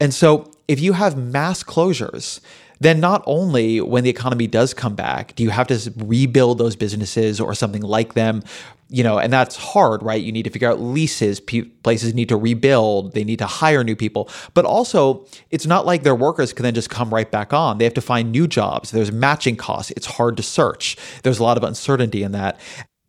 And 0.00 0.14
so 0.14 0.50
if 0.68 0.80
you 0.80 0.94
have 0.94 1.16
mass 1.16 1.62
closures, 1.62 2.40
then 2.80 3.00
not 3.00 3.22
only 3.26 3.80
when 3.80 4.04
the 4.04 4.10
economy 4.10 4.46
does 4.46 4.74
come 4.74 4.94
back 4.94 5.34
do 5.36 5.42
you 5.42 5.50
have 5.50 5.66
to 5.66 5.92
rebuild 5.96 6.58
those 6.58 6.76
businesses 6.76 7.40
or 7.40 7.54
something 7.54 7.82
like 7.82 8.14
them? 8.14 8.42
You 8.88 9.02
know 9.02 9.18
and 9.18 9.32
that's 9.32 9.56
hard 9.56 10.02
right? 10.02 10.22
You 10.22 10.32
need 10.32 10.44
to 10.44 10.50
figure 10.50 10.70
out 10.70 10.80
leases 10.80 11.40
places 11.40 12.14
need 12.14 12.28
to 12.28 12.36
rebuild 12.36 13.12
they 13.12 13.24
need 13.24 13.38
to 13.38 13.46
hire 13.46 13.82
new 13.82 13.96
people. 13.96 14.28
But 14.54 14.64
also 14.64 15.26
it's 15.50 15.66
not 15.66 15.86
like 15.86 16.02
their 16.02 16.14
workers 16.14 16.52
can 16.52 16.62
then 16.62 16.74
just 16.74 16.90
come 16.90 17.12
right 17.12 17.30
back 17.30 17.52
on. 17.52 17.78
They 17.78 17.84
have 17.84 17.94
to 17.94 18.00
find 18.00 18.30
new 18.30 18.46
jobs. 18.46 18.90
There's 18.90 19.12
matching 19.12 19.56
costs. 19.56 19.90
It's 19.92 20.06
hard 20.06 20.36
to 20.36 20.42
search. 20.42 20.96
There's 21.22 21.38
a 21.38 21.42
lot 21.42 21.56
of 21.56 21.64
uncertainty 21.64 22.22
in 22.22 22.32
that 22.32 22.58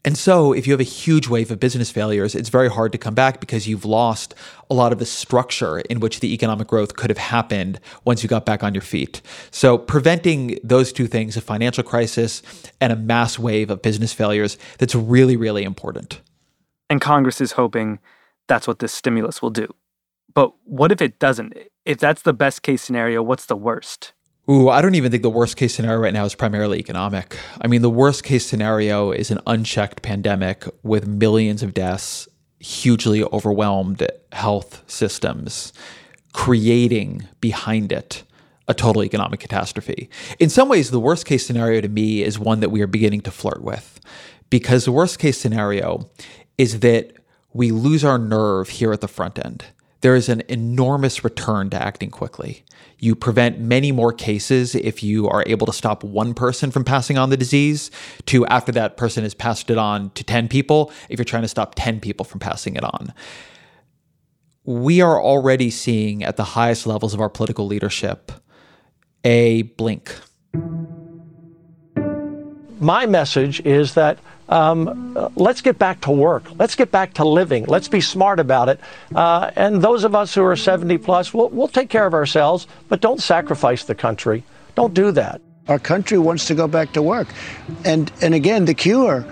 and 0.06 0.16
so, 0.16 0.54
if 0.54 0.68
you 0.68 0.74
have 0.74 0.80
a 0.80 0.84
huge 0.84 1.28
wave 1.28 1.50
of 1.50 1.60
business 1.60 1.90
failures, 1.90 2.36
it's 2.36 2.50
very 2.50 2.70
hard 2.70 2.92
to 2.92 2.98
come 3.00 3.16
back 3.16 3.40
because 3.40 3.68
you've 3.68 3.86
lost 3.86 4.36
a 4.70 4.76
lot 4.76 4.94
of 4.94 5.00
the 5.00 5.06
structure 5.06 5.80
in 5.80 6.00
which 6.00 6.20
the 6.20 6.32
economic 6.32 6.68
growth 6.68 6.96
could 6.96 7.10
have 7.10 7.18
happened 7.18 7.80
once 8.04 8.22
you 8.22 8.30
got 8.30 8.46
back 8.46 8.64
on 8.64 8.76
your 8.76 8.84
feet. 8.84 9.24
So, 9.50 9.80
preventing 9.80 10.60
those 10.64 10.94
two 10.94 11.08
things, 11.08 11.36
a 11.36 11.42
financial 11.42 11.84
crisis 11.84 12.44
and 12.80 12.94
a 12.94 12.96
mass 12.96 13.40
wave 13.40 13.72
of 13.72 13.82
business 13.82 14.14
failures, 14.14 14.60
that's 14.78 14.94
really, 14.94 15.36
really 15.36 15.64
important. 15.64 16.22
And 16.88 17.02
Congress 17.02 17.42
is 17.42 17.54
hoping 17.54 17.98
that's 18.48 18.68
what 18.68 18.78
this 18.78 18.94
stimulus 18.94 19.42
will 19.42 19.50
do. 19.50 19.74
But 20.36 20.54
what 20.66 20.92
if 20.92 21.02
it 21.02 21.18
doesn't? 21.18 21.58
If 21.84 21.98
that's 21.98 22.22
the 22.22 22.34
best 22.34 22.62
case 22.62 22.84
scenario, 22.84 23.24
what's 23.24 23.48
the 23.48 23.56
worst? 23.56 24.14
Ooh, 24.48 24.70
I 24.70 24.82
don't 24.82 24.94
even 24.94 25.10
think 25.10 25.24
the 25.24 25.30
worst 25.30 25.58
case 25.58 25.74
scenario 25.74 26.00
right 26.00 26.14
now 26.14 26.24
is 26.24 26.36
primarily 26.36 26.78
economic. 26.78 27.36
I 27.62 27.68
mean, 27.68 27.82
the 27.82 27.90
worst 27.90 28.24
case 28.24 28.46
scenario 28.46 29.12
is 29.12 29.32
an 29.32 29.40
unchecked 29.48 30.04
pandemic 30.04 30.66
with 30.84 31.08
millions 31.08 31.64
of 31.64 31.74
deaths, 31.74 32.28
hugely 32.60 33.24
overwhelmed 33.24 34.06
health 34.32 34.84
systems, 34.86 35.74
creating 36.32 37.28
behind 37.42 37.92
it 37.92 38.24
a 38.68 38.76
total 38.76 39.04
economic 39.04 39.40
catastrophe. 39.40 40.12
In 40.38 40.50
some 40.50 40.70
ways, 40.70 40.92
the 40.92 41.00
worst 41.00 41.26
case 41.26 41.44
scenario 41.46 41.82
to 41.82 41.90
me 41.90 42.22
is 42.22 42.38
one 42.38 42.60
that 42.60 42.70
we 42.70 42.82
are 42.82 42.88
beginning 42.88 43.22
to 43.22 43.32
flirt 43.32 43.64
with. 43.64 44.00
Because 44.52 44.86
the 44.86 44.92
worst 44.92 45.18
case 45.18 45.40
scenario 45.40 46.08
is 46.60 46.82
that 46.82 47.14
we 47.52 47.72
lose 47.72 48.04
our 48.04 48.20
nerve 48.20 48.70
here 48.70 48.94
at 48.94 49.02
the 49.02 49.08
front 49.08 49.44
end 49.44 49.66
there 50.06 50.16
is 50.16 50.30
an 50.30 50.44
enormous 50.50 51.24
return 51.24 51.68
to 51.72 51.82
acting 51.82 52.12
quickly. 52.12 52.64
You 53.00 53.16
prevent 53.16 53.60
many 53.60 53.92
more 53.92 54.14
cases 54.14 54.76
if 54.76 55.02
you 55.02 55.28
are 55.28 55.44
able 55.48 55.66
to 55.66 55.74
stop 55.74 56.04
one 56.04 56.36
person 56.36 56.70
from 56.70 56.84
passing 56.84 57.18
on 57.18 57.32
the 57.32 57.38
disease, 57.38 57.90
to 58.28 58.46
after 58.46 58.72
that 58.74 58.98
person 58.98 59.24
has 59.24 59.34
passed 59.34 59.72
it 59.72 59.80
on 59.80 60.12
to 60.12 60.24
10 60.24 60.48
people, 60.48 60.92
if 61.10 61.18
you're 61.18 61.26
trying 61.26 61.42
to 61.42 61.48
stop 61.48 61.74
10 61.76 62.02
people 62.02 62.24
from 62.24 62.40
passing 62.40 62.76
it 62.76 62.84
on. 62.84 63.16
We 64.64 65.02
are 65.02 65.20
already 65.20 65.72
seeing 65.72 66.24
at 66.24 66.38
the 66.38 66.44
highest 66.44 66.86
levels 66.86 67.16
of 67.16 67.20
our 67.20 67.30
political 67.30 67.66
leadership 67.66 68.32
a 69.24 69.64
blink. 69.64 70.16
My 72.80 73.08
message 73.08 73.60
is 73.66 73.96
that 73.96 74.20
um, 74.50 75.18
uh, 75.18 75.30
let's 75.36 75.62
get 75.62 75.80
back 75.80 76.02
to 76.02 76.12
work. 76.12 76.44
Let's 76.58 76.76
get 76.76 76.92
back 76.92 77.14
to 77.16 77.28
living. 77.28 77.66
Let's 77.66 77.88
be 77.88 78.02
smart 78.02 78.40
about 78.40 78.70
it. 78.70 78.80
Uh, 79.14 79.52
and 79.56 79.82
those 79.82 80.04
of 80.04 80.14
us 80.14 80.34
who 80.36 80.44
are 80.44 80.56
70 80.56 80.98
plus, 81.00 81.34
we'll, 81.34 81.50
we'll 81.50 81.68
take 81.68 81.90
care 81.90 82.06
of 82.06 82.14
ourselves, 82.14 82.68
but 82.88 83.02
don't 83.02 83.22
sacrifice 83.22 83.84
the 83.86 83.96
country. 83.96 84.44
Don't 84.76 84.94
do 84.94 85.12
that. 85.12 85.42
Our 85.68 85.80
country 85.80 86.20
wants 86.20 86.46
to 86.46 86.56
go 86.56 86.68
back 86.68 86.94
to 86.94 87.02
work. 87.02 87.28
And, 87.86 88.12
and 88.22 88.36
again, 88.36 88.66
the 88.66 88.76
cure, 88.76 89.26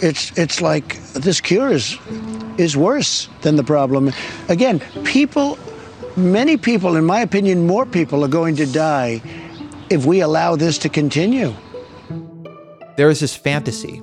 it's, 0.00 0.36
it's 0.36 0.60
like 0.60 1.00
this 1.12 1.40
cure 1.40 1.70
is, 1.70 1.96
is 2.58 2.76
worse 2.76 3.28
than 3.42 3.54
the 3.54 3.64
problem. 3.64 4.12
Again, 4.48 4.80
people, 5.04 5.56
many 6.16 6.56
people, 6.56 6.96
in 6.96 7.04
my 7.04 7.20
opinion, 7.20 7.66
more 7.66 7.86
people 7.86 8.24
are 8.24 8.28
going 8.28 8.56
to 8.56 8.66
die 8.66 9.22
if 9.88 10.04
we 10.04 10.20
allow 10.20 10.56
this 10.56 10.78
to 10.78 10.88
continue. 10.88 11.54
There 12.96 13.08
is 13.08 13.20
this 13.20 13.36
fantasy 13.36 14.02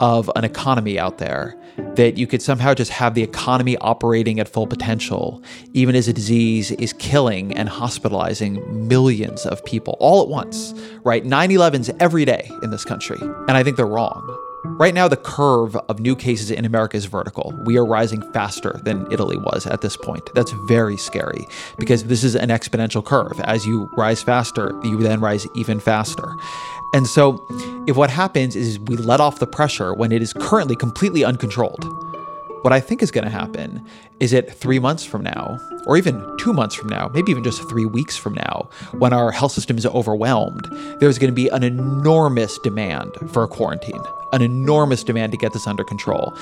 of 0.00 0.30
an 0.36 0.44
economy 0.44 0.98
out 0.98 1.18
there 1.18 1.56
that 1.94 2.16
you 2.16 2.26
could 2.26 2.42
somehow 2.42 2.74
just 2.74 2.90
have 2.90 3.14
the 3.14 3.22
economy 3.22 3.76
operating 3.78 4.40
at 4.40 4.48
full 4.48 4.66
potential, 4.66 5.42
even 5.72 5.94
as 5.94 6.08
a 6.08 6.12
disease 6.12 6.70
is 6.72 6.92
killing 6.94 7.52
and 7.54 7.68
hospitalizing 7.68 8.88
millions 8.88 9.46
of 9.46 9.64
people 9.64 9.96
all 10.00 10.22
at 10.22 10.28
once, 10.28 10.74
right? 11.04 11.24
9 11.24 11.50
11s 11.50 11.94
every 12.00 12.24
day 12.24 12.50
in 12.62 12.70
this 12.70 12.84
country. 12.84 13.18
And 13.20 13.52
I 13.52 13.62
think 13.62 13.76
they're 13.76 13.86
wrong. 13.86 14.47
Right 14.64 14.92
now, 14.92 15.06
the 15.06 15.16
curve 15.16 15.76
of 15.76 16.00
new 16.00 16.16
cases 16.16 16.50
in 16.50 16.64
America 16.64 16.96
is 16.96 17.04
vertical. 17.04 17.54
We 17.64 17.78
are 17.78 17.86
rising 17.86 18.22
faster 18.32 18.80
than 18.82 19.10
Italy 19.12 19.36
was 19.36 19.66
at 19.66 19.82
this 19.82 19.96
point. 19.96 20.30
That's 20.34 20.50
very 20.50 20.96
scary 20.96 21.46
because 21.78 22.04
this 22.04 22.24
is 22.24 22.34
an 22.34 22.48
exponential 22.48 23.04
curve. 23.04 23.38
As 23.40 23.66
you 23.66 23.88
rise 23.96 24.22
faster, 24.22 24.72
you 24.82 24.98
then 24.98 25.20
rise 25.20 25.46
even 25.54 25.78
faster. 25.78 26.36
And 26.92 27.06
so, 27.06 27.44
if 27.86 27.96
what 27.96 28.10
happens 28.10 28.56
is 28.56 28.80
we 28.80 28.96
let 28.96 29.20
off 29.20 29.38
the 29.38 29.46
pressure 29.46 29.94
when 29.94 30.10
it 30.10 30.22
is 30.22 30.32
currently 30.32 30.74
completely 30.74 31.24
uncontrolled, 31.24 32.07
what 32.62 32.72
I 32.72 32.80
think 32.80 33.02
is 33.02 33.10
going 33.10 33.24
to 33.24 33.30
happen 33.30 33.84
is 34.20 34.32
that 34.32 34.52
three 34.52 34.78
months 34.78 35.04
from 35.04 35.22
now, 35.22 35.58
or 35.86 35.96
even 35.96 36.22
two 36.38 36.52
months 36.52 36.74
from 36.74 36.88
now, 36.88 37.08
maybe 37.14 37.30
even 37.30 37.44
just 37.44 37.66
three 37.68 37.86
weeks 37.86 38.16
from 38.16 38.34
now, 38.34 38.68
when 38.92 39.12
our 39.12 39.30
health 39.30 39.52
system 39.52 39.78
is 39.78 39.86
overwhelmed, 39.86 40.66
there's 41.00 41.18
going 41.18 41.30
to 41.30 41.34
be 41.34 41.48
an 41.48 41.62
enormous 41.62 42.58
demand 42.58 43.14
for 43.30 43.44
a 43.44 43.48
quarantine, 43.48 44.02
an 44.32 44.42
enormous 44.42 45.04
demand 45.04 45.32
to 45.32 45.38
get 45.38 45.52
this 45.52 45.66
under 45.66 45.84
control. 45.84 46.36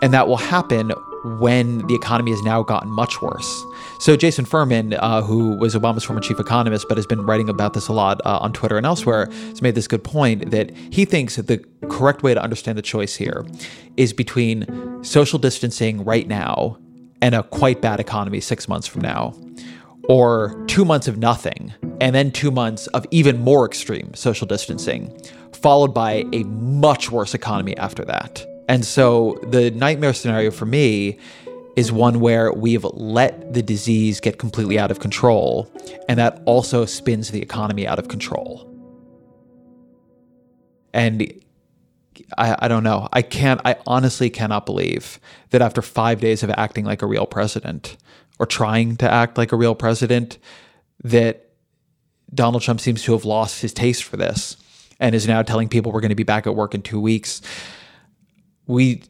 And 0.00 0.12
that 0.12 0.28
will 0.28 0.36
happen 0.36 0.92
when 1.24 1.86
the 1.86 1.94
economy 1.94 2.30
has 2.30 2.42
now 2.42 2.62
gotten 2.62 2.90
much 2.90 3.20
worse. 3.20 3.64
So, 3.98 4.16
Jason 4.16 4.44
Furman, 4.44 4.94
uh, 4.94 5.22
who 5.22 5.56
was 5.56 5.74
Obama's 5.74 6.04
former 6.04 6.20
chief 6.20 6.38
economist, 6.38 6.86
but 6.88 6.96
has 6.96 7.06
been 7.06 7.22
writing 7.22 7.48
about 7.48 7.74
this 7.74 7.88
a 7.88 7.92
lot 7.92 8.20
uh, 8.24 8.38
on 8.38 8.52
Twitter 8.52 8.76
and 8.76 8.86
elsewhere, 8.86 9.26
has 9.26 9.60
made 9.60 9.74
this 9.74 9.88
good 9.88 10.04
point 10.04 10.50
that 10.50 10.70
he 10.90 11.04
thinks 11.04 11.36
that 11.36 11.48
the 11.48 11.58
correct 11.88 12.22
way 12.22 12.34
to 12.34 12.42
understand 12.42 12.78
the 12.78 12.82
choice 12.82 13.16
here 13.16 13.44
is 13.96 14.12
between 14.12 15.02
social 15.02 15.38
distancing 15.38 16.04
right 16.04 16.28
now 16.28 16.78
and 17.20 17.34
a 17.34 17.42
quite 17.42 17.80
bad 17.80 17.98
economy 17.98 18.40
six 18.40 18.68
months 18.68 18.86
from 18.86 19.02
now, 19.02 19.34
or 20.08 20.64
two 20.66 20.84
months 20.84 21.08
of 21.08 21.18
nothing, 21.18 21.72
and 22.00 22.14
then 22.14 22.30
two 22.30 22.52
months 22.52 22.86
of 22.88 23.04
even 23.10 23.40
more 23.40 23.66
extreme 23.66 24.14
social 24.14 24.46
distancing, 24.46 25.12
followed 25.52 25.92
by 25.92 26.24
a 26.32 26.44
much 26.44 27.10
worse 27.10 27.34
economy 27.34 27.76
after 27.76 28.04
that. 28.04 28.47
And 28.68 28.84
so 28.84 29.38
the 29.42 29.70
nightmare 29.70 30.12
scenario 30.12 30.50
for 30.50 30.66
me 30.66 31.18
is 31.74 31.90
one 31.90 32.20
where 32.20 32.52
we've 32.52 32.84
let 32.84 33.54
the 33.54 33.62
disease 33.62 34.20
get 34.20 34.38
completely 34.38 34.78
out 34.78 34.90
of 34.90 35.00
control, 35.00 35.72
and 36.08 36.18
that 36.18 36.42
also 36.44 36.84
spins 36.84 37.30
the 37.30 37.40
economy 37.40 37.86
out 37.86 37.98
of 37.98 38.08
control. 38.08 38.64
And 40.92 41.32
I, 42.36 42.56
I 42.58 42.68
don't 42.68 42.82
know. 42.82 43.08
I 43.12 43.22
can't, 43.22 43.60
I 43.64 43.76
honestly 43.86 44.28
cannot 44.28 44.66
believe 44.66 45.20
that 45.50 45.62
after 45.62 45.80
five 45.80 46.20
days 46.20 46.42
of 46.42 46.50
acting 46.50 46.84
like 46.84 47.00
a 47.00 47.06
real 47.06 47.26
president 47.26 47.96
or 48.38 48.46
trying 48.46 48.96
to 48.96 49.10
act 49.10 49.38
like 49.38 49.52
a 49.52 49.56
real 49.56 49.74
president, 49.74 50.38
that 51.04 51.50
Donald 52.34 52.62
Trump 52.62 52.80
seems 52.80 53.02
to 53.04 53.12
have 53.12 53.24
lost 53.24 53.62
his 53.62 53.72
taste 53.72 54.04
for 54.04 54.16
this 54.16 54.56
and 55.00 55.14
is 55.14 55.28
now 55.28 55.42
telling 55.42 55.68
people 55.68 55.92
we're 55.92 56.00
going 56.00 56.08
to 56.08 56.16
be 56.16 56.24
back 56.24 56.46
at 56.46 56.54
work 56.54 56.74
in 56.74 56.82
two 56.82 57.00
weeks 57.00 57.40
we 58.68 59.02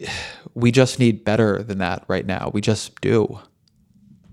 we 0.54 0.70
just 0.70 0.98
need 0.98 1.24
better 1.24 1.62
than 1.62 1.78
that 1.78 2.04
right 2.08 2.24
now. 2.24 2.50
We 2.54 2.62
just 2.62 2.98
do. 3.02 3.40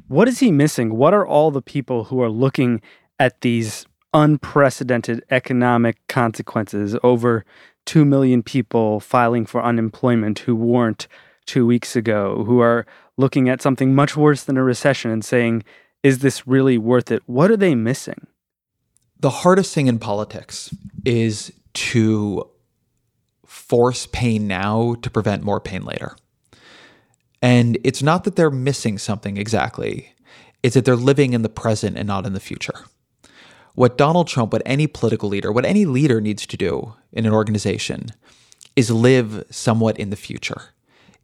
What 0.08 0.28
is 0.30 0.40
he 0.40 0.52
missing? 0.52 0.96
What 0.96 1.14
are 1.14 1.28
all 1.28 1.52
the 1.52 1.62
people 1.62 2.06
who 2.06 2.22
are 2.22 2.30
looking 2.30 2.82
at 3.20 3.42
these 3.42 3.86
unprecedented 4.14 5.26
economic 5.30 5.98
consequences 6.08 6.96
over 7.04 7.44
2 7.86 8.06
million 8.06 8.42
people 8.42 9.00
filing 9.00 9.46
for 9.46 9.64
unemployment 9.64 10.40
who 10.40 10.56
weren't 10.56 11.08
2 11.48 11.66
weeks 11.66 11.96
ago, 11.96 12.44
who 12.46 12.60
are 12.60 12.86
looking 13.18 13.50
at 13.50 13.62
something 13.62 13.94
much 13.94 14.16
worse 14.16 14.44
than 14.44 14.58
a 14.58 14.64
recession 14.64 15.12
and 15.12 15.26
saying, 15.26 15.64
is 16.04 16.20
this 16.20 16.48
really 16.48 16.78
worth 16.78 17.12
it? 17.12 17.24
What 17.26 17.52
are 17.52 17.58
they 17.58 17.76
missing? 17.76 18.28
The 19.20 19.30
hardest 19.30 19.74
thing 19.74 19.88
in 19.88 20.00
politics 20.00 20.74
is 21.04 21.52
to 21.74 22.50
force 23.46 24.08
pain 24.08 24.48
now 24.48 24.96
to 25.02 25.10
prevent 25.10 25.44
more 25.44 25.60
pain 25.60 25.84
later. 25.84 26.16
And 27.42 27.78
it's 27.84 28.02
not 28.02 28.24
that 28.24 28.36
they're 28.36 28.50
missing 28.50 28.98
something 28.98 29.38
exactly, 29.38 30.14
it's 30.64 30.74
that 30.74 30.86
they're 30.86 30.96
living 30.96 31.34
in 31.34 31.44
the 31.44 31.50
present 31.50 31.98
and 31.98 32.08
not 32.08 32.26
in 32.26 32.34
the 32.34 32.40
future. 32.40 32.86
What 33.76 33.98
Donald 33.98 34.28
Trump, 34.28 34.54
what 34.54 34.62
any 34.66 34.88
political 34.88 35.30
leader, 35.30 35.52
what 35.52 35.66
any 35.66 35.86
leader 35.86 36.22
needs 36.22 36.48
to 36.48 36.58
do 36.58 36.96
in 37.12 37.26
an 37.26 37.34
organization 37.34 38.12
is 38.76 38.90
live 38.90 39.44
somewhat 39.50 40.00
in 40.00 40.10
the 40.10 40.16
future, 40.16 40.70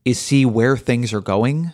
is 0.06 0.20
see 0.20 0.46
where 0.46 0.78
things 0.78 1.14
are 1.14 1.22
going 1.22 1.72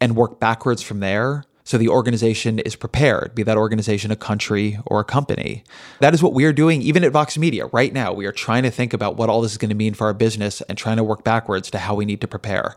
and 0.00 0.16
work 0.16 0.38
backwards 0.40 0.82
from 0.82 1.00
there 1.00 1.44
so 1.64 1.78
the 1.78 1.88
organization 1.88 2.58
is 2.58 2.76
prepared, 2.76 3.34
be 3.34 3.42
that 3.42 3.56
organization 3.56 4.10
a 4.10 4.16
country 4.16 4.78
or 4.84 5.00
a 5.00 5.04
company. 5.04 5.64
That 6.00 6.12
is 6.12 6.22
what 6.22 6.34
we 6.34 6.44
are 6.44 6.52
doing 6.52 6.82
even 6.82 7.02
at 7.04 7.12
Vox 7.12 7.38
Media 7.38 7.66
right 7.66 7.92
now. 7.92 8.12
We 8.12 8.26
are 8.26 8.32
trying 8.32 8.64
to 8.64 8.70
think 8.70 8.92
about 8.92 9.16
what 9.16 9.30
all 9.30 9.40
this 9.40 9.52
is 9.52 9.58
going 9.58 9.70
to 9.70 9.74
mean 9.74 9.94
for 9.94 10.06
our 10.06 10.14
business 10.14 10.60
and 10.62 10.76
trying 10.76 10.98
to 10.98 11.04
work 11.04 11.24
backwards 11.24 11.70
to 11.70 11.78
how 11.78 11.94
we 11.94 12.04
need 12.04 12.20
to 12.20 12.28
prepare. 12.28 12.76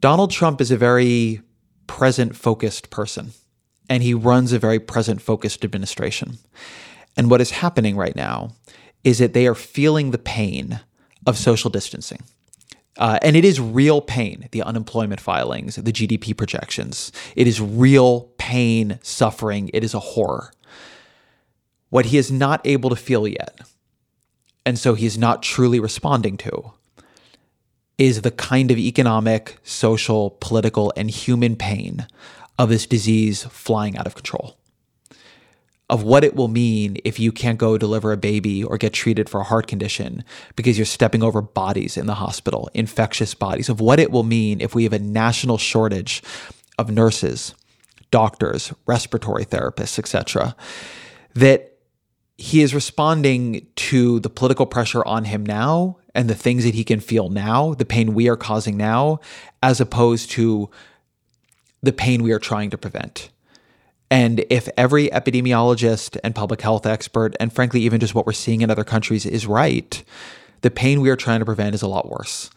Donald 0.00 0.32
Trump 0.32 0.60
is 0.60 0.72
a 0.72 0.76
very 0.76 1.40
present 1.86 2.34
focused 2.34 2.90
person, 2.90 3.32
and 3.88 4.02
he 4.02 4.12
runs 4.12 4.52
a 4.52 4.58
very 4.58 4.80
present 4.80 5.22
focused 5.22 5.64
administration. 5.64 6.38
And 7.16 7.30
what 7.30 7.40
is 7.40 7.52
happening 7.52 7.96
right 7.96 8.16
now 8.16 8.50
is 9.04 9.18
that 9.18 9.34
they 9.34 9.46
are 9.46 9.54
feeling 9.54 10.10
the 10.10 10.18
pain 10.18 10.80
of 11.26 11.38
social 11.38 11.70
distancing. 11.70 12.22
Uh, 12.96 13.18
and 13.22 13.34
it 13.36 13.44
is 13.44 13.60
real 13.60 14.00
pain, 14.00 14.48
the 14.52 14.62
unemployment 14.62 15.20
filings, 15.20 15.76
the 15.76 15.92
GDP 15.92 16.36
projections. 16.36 17.10
It 17.34 17.48
is 17.48 17.60
real 17.60 18.30
pain, 18.38 18.98
suffering. 19.02 19.70
It 19.74 19.82
is 19.82 19.94
a 19.94 20.00
horror. 20.00 20.52
What 21.90 22.06
he 22.06 22.18
is 22.18 22.30
not 22.30 22.60
able 22.64 22.90
to 22.90 22.96
feel 22.96 23.26
yet, 23.26 23.60
and 24.64 24.78
so 24.78 24.94
he's 24.94 25.18
not 25.18 25.42
truly 25.42 25.80
responding 25.80 26.36
to, 26.38 26.72
is 27.98 28.22
the 28.22 28.30
kind 28.30 28.70
of 28.70 28.78
economic, 28.78 29.58
social, 29.62 30.36
political, 30.40 30.92
and 30.96 31.10
human 31.10 31.56
pain 31.56 32.06
of 32.58 32.68
this 32.68 32.86
disease 32.86 33.44
flying 33.44 33.96
out 33.96 34.06
of 34.06 34.14
control 34.14 34.56
of 35.90 36.02
what 36.02 36.24
it 36.24 36.34
will 36.34 36.48
mean 36.48 36.96
if 37.04 37.20
you 37.20 37.30
can't 37.30 37.58
go 37.58 37.76
deliver 37.76 38.12
a 38.12 38.16
baby 38.16 38.64
or 38.64 38.78
get 38.78 38.92
treated 38.92 39.28
for 39.28 39.40
a 39.40 39.44
heart 39.44 39.66
condition 39.66 40.24
because 40.56 40.78
you're 40.78 40.86
stepping 40.86 41.22
over 41.22 41.42
bodies 41.42 41.96
in 41.96 42.06
the 42.06 42.14
hospital, 42.14 42.70
infectious 42.72 43.34
bodies, 43.34 43.68
of 43.68 43.80
what 43.80 44.00
it 44.00 44.10
will 44.10 44.22
mean 44.22 44.60
if 44.60 44.74
we 44.74 44.84
have 44.84 44.94
a 44.94 44.98
national 44.98 45.58
shortage 45.58 46.22
of 46.78 46.90
nurses, 46.90 47.54
doctors, 48.10 48.72
respiratory 48.86 49.44
therapists, 49.44 49.98
etc. 49.98 50.56
That 51.34 51.76
he 52.38 52.62
is 52.62 52.74
responding 52.74 53.66
to 53.76 54.20
the 54.20 54.30
political 54.30 54.66
pressure 54.66 55.04
on 55.04 55.24
him 55.24 55.44
now 55.44 55.98
and 56.14 56.30
the 56.30 56.34
things 56.34 56.64
that 56.64 56.74
he 56.74 56.84
can 56.84 57.00
feel 57.00 57.28
now, 57.28 57.74
the 57.74 57.84
pain 57.84 58.14
we 58.14 58.28
are 58.28 58.36
causing 58.36 58.76
now, 58.76 59.20
as 59.62 59.80
opposed 59.80 60.30
to 60.30 60.70
the 61.82 61.92
pain 61.92 62.22
we 62.22 62.32
are 62.32 62.38
trying 62.38 62.70
to 62.70 62.78
prevent. 62.78 63.28
And 64.14 64.44
if 64.48 64.68
every 64.76 65.08
epidemiologist 65.08 66.16
and 66.22 66.36
public 66.36 66.60
health 66.60 66.86
expert, 66.86 67.34
and 67.40 67.52
frankly, 67.52 67.80
even 67.80 67.98
just 67.98 68.14
what 68.14 68.26
we're 68.26 68.32
seeing 68.32 68.60
in 68.60 68.70
other 68.70 68.84
countries 68.84 69.26
is 69.26 69.44
right, 69.44 70.04
the 70.60 70.70
pain 70.70 71.00
we 71.00 71.10
are 71.10 71.16
trying 71.16 71.40
to 71.40 71.44
prevent 71.44 71.74
is 71.74 71.82
a 71.82 71.88
lot 71.88 72.08
worse. 72.08 72.48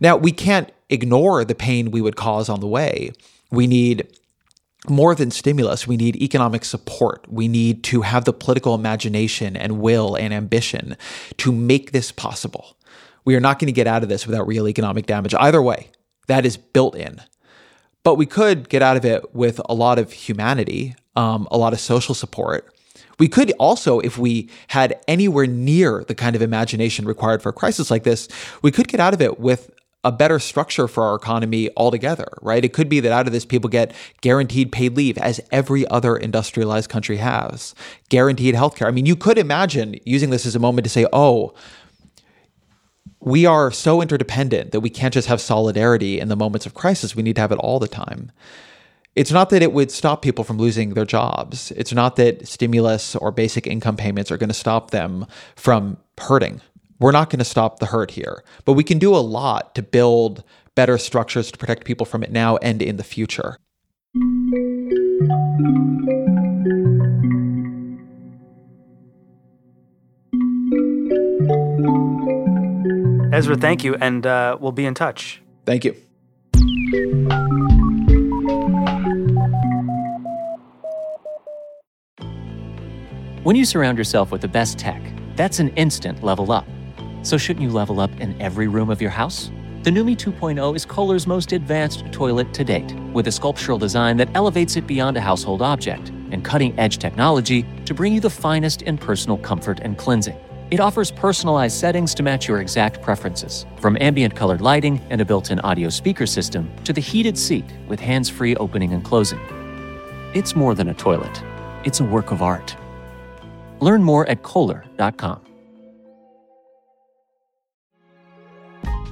Now, 0.00 0.16
we 0.16 0.30
can't 0.30 0.70
ignore 0.88 1.44
the 1.44 1.56
pain 1.56 1.90
we 1.90 2.00
would 2.00 2.14
cause 2.14 2.48
on 2.48 2.60
the 2.60 2.68
way. 2.68 3.10
We 3.50 3.66
need 3.66 4.06
more 4.88 5.16
than 5.16 5.32
stimulus, 5.32 5.84
we 5.84 5.96
need 5.96 6.14
economic 6.14 6.64
support. 6.64 7.26
We 7.28 7.48
need 7.48 7.82
to 7.84 8.02
have 8.02 8.24
the 8.24 8.32
political 8.32 8.76
imagination 8.76 9.56
and 9.56 9.80
will 9.80 10.14
and 10.14 10.32
ambition 10.32 10.96
to 11.38 11.50
make 11.50 11.90
this 11.90 12.12
possible. 12.12 12.76
We 13.24 13.34
are 13.34 13.40
not 13.40 13.58
going 13.58 13.66
to 13.66 13.72
get 13.72 13.88
out 13.88 14.04
of 14.04 14.08
this 14.08 14.28
without 14.28 14.46
real 14.46 14.68
economic 14.68 15.06
damage. 15.06 15.34
Either 15.34 15.60
way, 15.60 15.90
that 16.28 16.46
is 16.46 16.56
built 16.56 16.94
in. 16.94 17.20
But 18.02 18.14
we 18.14 18.26
could 18.26 18.68
get 18.68 18.82
out 18.82 18.96
of 18.96 19.04
it 19.04 19.34
with 19.34 19.60
a 19.68 19.74
lot 19.74 19.98
of 19.98 20.12
humanity, 20.12 20.94
um, 21.16 21.46
a 21.50 21.58
lot 21.58 21.72
of 21.72 21.80
social 21.80 22.14
support. 22.14 22.72
We 23.18 23.28
could 23.28 23.52
also, 23.58 24.00
if 24.00 24.16
we 24.16 24.48
had 24.68 24.98
anywhere 25.06 25.46
near 25.46 26.04
the 26.08 26.14
kind 26.14 26.34
of 26.34 26.40
imagination 26.40 27.04
required 27.04 27.42
for 27.42 27.50
a 27.50 27.52
crisis 27.52 27.90
like 27.90 28.04
this, 28.04 28.28
we 28.62 28.70
could 28.70 28.88
get 28.88 28.98
out 28.98 29.12
of 29.12 29.20
it 29.20 29.38
with 29.38 29.70
a 30.02 30.10
better 30.10 30.38
structure 30.38 30.88
for 30.88 31.02
our 31.04 31.14
economy 31.14 31.68
altogether, 31.76 32.28
right? 32.40 32.64
It 32.64 32.72
could 32.72 32.88
be 32.88 33.00
that 33.00 33.12
out 33.12 33.26
of 33.26 33.34
this, 33.34 33.44
people 33.44 33.68
get 33.68 33.92
guaranteed 34.22 34.72
paid 34.72 34.96
leave, 34.96 35.18
as 35.18 35.40
every 35.52 35.86
other 35.88 36.16
industrialized 36.16 36.88
country 36.88 37.18
has, 37.18 37.74
guaranteed 38.08 38.54
healthcare. 38.54 38.86
I 38.86 38.92
mean, 38.92 39.04
you 39.04 39.16
could 39.16 39.36
imagine 39.36 39.96
using 40.06 40.30
this 40.30 40.46
as 40.46 40.56
a 40.56 40.58
moment 40.58 40.84
to 40.84 40.90
say, 40.90 41.06
oh, 41.12 41.52
we 43.20 43.44
are 43.46 43.70
so 43.70 44.00
interdependent 44.00 44.72
that 44.72 44.80
we 44.80 44.90
can't 44.90 45.14
just 45.14 45.28
have 45.28 45.40
solidarity 45.40 46.18
in 46.18 46.28
the 46.28 46.36
moments 46.36 46.66
of 46.66 46.74
crisis. 46.74 47.14
We 47.14 47.22
need 47.22 47.36
to 47.36 47.40
have 47.42 47.52
it 47.52 47.58
all 47.58 47.78
the 47.78 47.88
time. 47.88 48.32
It's 49.14 49.32
not 49.32 49.50
that 49.50 49.62
it 49.62 49.72
would 49.72 49.90
stop 49.90 50.22
people 50.22 50.44
from 50.44 50.58
losing 50.58 50.94
their 50.94 51.04
jobs. 51.04 51.72
It's 51.72 51.92
not 51.92 52.16
that 52.16 52.46
stimulus 52.46 53.16
or 53.16 53.32
basic 53.32 53.66
income 53.66 53.96
payments 53.96 54.30
are 54.30 54.38
going 54.38 54.48
to 54.48 54.54
stop 54.54 54.90
them 54.90 55.26
from 55.56 55.98
hurting. 56.18 56.60
We're 56.98 57.12
not 57.12 57.30
going 57.30 57.40
to 57.40 57.44
stop 57.44 57.78
the 57.78 57.86
hurt 57.86 58.12
here, 58.12 58.44
but 58.64 58.74
we 58.74 58.84
can 58.84 58.98
do 58.98 59.14
a 59.14 59.18
lot 59.18 59.74
to 59.74 59.82
build 59.82 60.44
better 60.74 60.96
structures 60.96 61.50
to 61.50 61.58
protect 61.58 61.84
people 61.84 62.06
from 62.06 62.22
it 62.22 62.30
now 62.30 62.56
and 62.58 62.80
in 62.80 62.96
the 62.96 63.04
future. 63.04 63.58
Ezra, 73.40 73.56
thank 73.56 73.82
you, 73.84 73.94
and 73.94 74.26
uh, 74.26 74.58
we'll 74.60 74.70
be 74.70 74.84
in 74.84 74.92
touch. 74.92 75.40
Thank 75.64 75.82
you. 75.86 75.96
When 83.42 83.56
you 83.56 83.64
surround 83.64 83.96
yourself 83.96 84.30
with 84.30 84.42
the 84.42 84.48
best 84.48 84.78
tech, 84.78 85.00
that's 85.36 85.58
an 85.58 85.68
instant 85.68 86.22
level 86.22 86.52
up. 86.52 86.66
So 87.22 87.38
shouldn't 87.38 87.62
you 87.62 87.70
level 87.70 87.98
up 87.98 88.10
in 88.20 88.38
every 88.42 88.68
room 88.68 88.90
of 88.90 89.00
your 89.00 89.10
house? 89.10 89.50
The 89.84 89.90
Numi 89.90 90.18
2.0 90.18 90.76
is 90.76 90.84
Kohler's 90.84 91.26
most 91.26 91.52
advanced 91.52 92.04
toilet 92.12 92.52
to 92.52 92.62
date, 92.62 92.94
with 93.14 93.26
a 93.26 93.32
sculptural 93.32 93.78
design 93.78 94.18
that 94.18 94.28
elevates 94.34 94.76
it 94.76 94.86
beyond 94.86 95.16
a 95.16 95.20
household 95.22 95.62
object 95.62 96.10
and 96.30 96.44
cutting 96.44 96.78
edge 96.78 96.98
technology 96.98 97.64
to 97.86 97.94
bring 97.94 98.12
you 98.12 98.20
the 98.20 98.28
finest 98.28 98.82
in 98.82 98.98
personal 98.98 99.38
comfort 99.38 99.80
and 99.80 99.96
cleansing. 99.96 100.36
It 100.70 100.78
offers 100.78 101.10
personalized 101.10 101.76
settings 101.76 102.14
to 102.14 102.22
match 102.22 102.46
your 102.46 102.60
exact 102.60 103.02
preferences, 103.02 103.66
from 103.80 103.98
ambient 104.00 104.36
colored 104.36 104.60
lighting 104.60 105.00
and 105.10 105.20
a 105.20 105.24
built 105.24 105.50
in 105.50 105.58
audio 105.60 105.88
speaker 105.88 106.26
system 106.26 106.70
to 106.84 106.92
the 106.92 107.00
heated 107.00 107.36
seat 107.36 107.64
with 107.88 107.98
hands 107.98 108.28
free 108.28 108.54
opening 108.54 108.92
and 108.92 109.04
closing. 109.04 109.40
It's 110.32 110.54
more 110.54 110.76
than 110.76 110.88
a 110.88 110.94
toilet, 110.94 111.42
it's 111.84 111.98
a 111.98 112.04
work 112.04 112.30
of 112.30 112.40
art. 112.40 112.76
Learn 113.80 114.04
more 114.04 114.28
at 114.28 114.44
Kohler.com. 114.44 115.40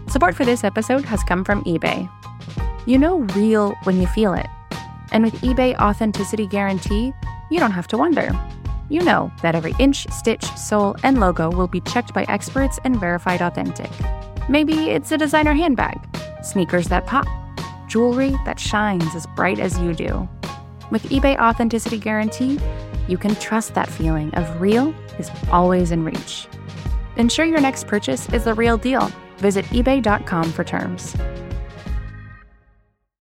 Support 0.07 0.37
for 0.37 0.45
this 0.45 0.63
episode 0.63 1.05
has 1.07 1.25
come 1.25 1.45
from 1.45 1.65
eBay. 1.65 2.09
You 2.87 2.99
know 2.99 3.19
real 3.35 3.75
when 3.83 4.01
you 4.01 4.07
feel 4.07 4.33
it. 4.33 4.47
And 5.11 5.25
with 5.25 5.35
eBay 5.41 5.77
Authenticity 5.81 6.47
Guarantee, 6.47 7.13
you 7.51 7.59
don't 7.59 7.73
have 7.73 7.89
to 7.89 7.99
wonder 7.99 8.31
you 8.89 9.03
know 9.03 9.31
that 9.43 9.55
every 9.55 9.75
inch, 9.79 10.07
stitch, 10.13 10.45
sole, 10.57 10.97
and 11.03 11.21
logo 11.21 11.51
will 11.51 11.69
be 11.69 11.81
checked 11.81 12.15
by 12.15 12.25
experts 12.29 12.79
and 12.85 12.99
verified 12.99 13.43
authentic. 13.43 13.91
Maybe 14.49 14.91
it's 14.91 15.13
a 15.13 15.19
designer 15.19 15.53
handbag, 15.53 15.99
sneakers 16.43 16.89
that 16.89 17.07
pop, 17.07 17.27
jewelry 17.89 18.37
that 18.45 18.59
shines 18.59 19.15
as 19.15 19.27
bright 19.37 19.59
as 19.59 19.79
you 19.79 19.95
do. 19.95 20.29
With 20.91 21.03
eBay 21.05 21.39
Authenticity 21.39 21.99
Guarantee, 21.99 22.59
you 23.09 23.19
can 23.19 23.35
trust 23.37 23.75
that 23.75 23.89
feeling 23.89 24.35
of 24.35 24.61
real 24.61 24.95
is 25.19 25.31
always 25.51 25.91
in 25.91 26.05
reach. 26.05 26.47
Ensure 27.17 27.45
your 27.45 27.61
next 27.61 27.87
purchase 27.87 28.29
is 28.31 28.45
the 28.45 28.55
real 28.55 28.79
deal. 28.79 29.11
Visit 29.39 29.65
eBay.com 29.67 30.53
for 30.53 30.65
terms. 30.65 31.15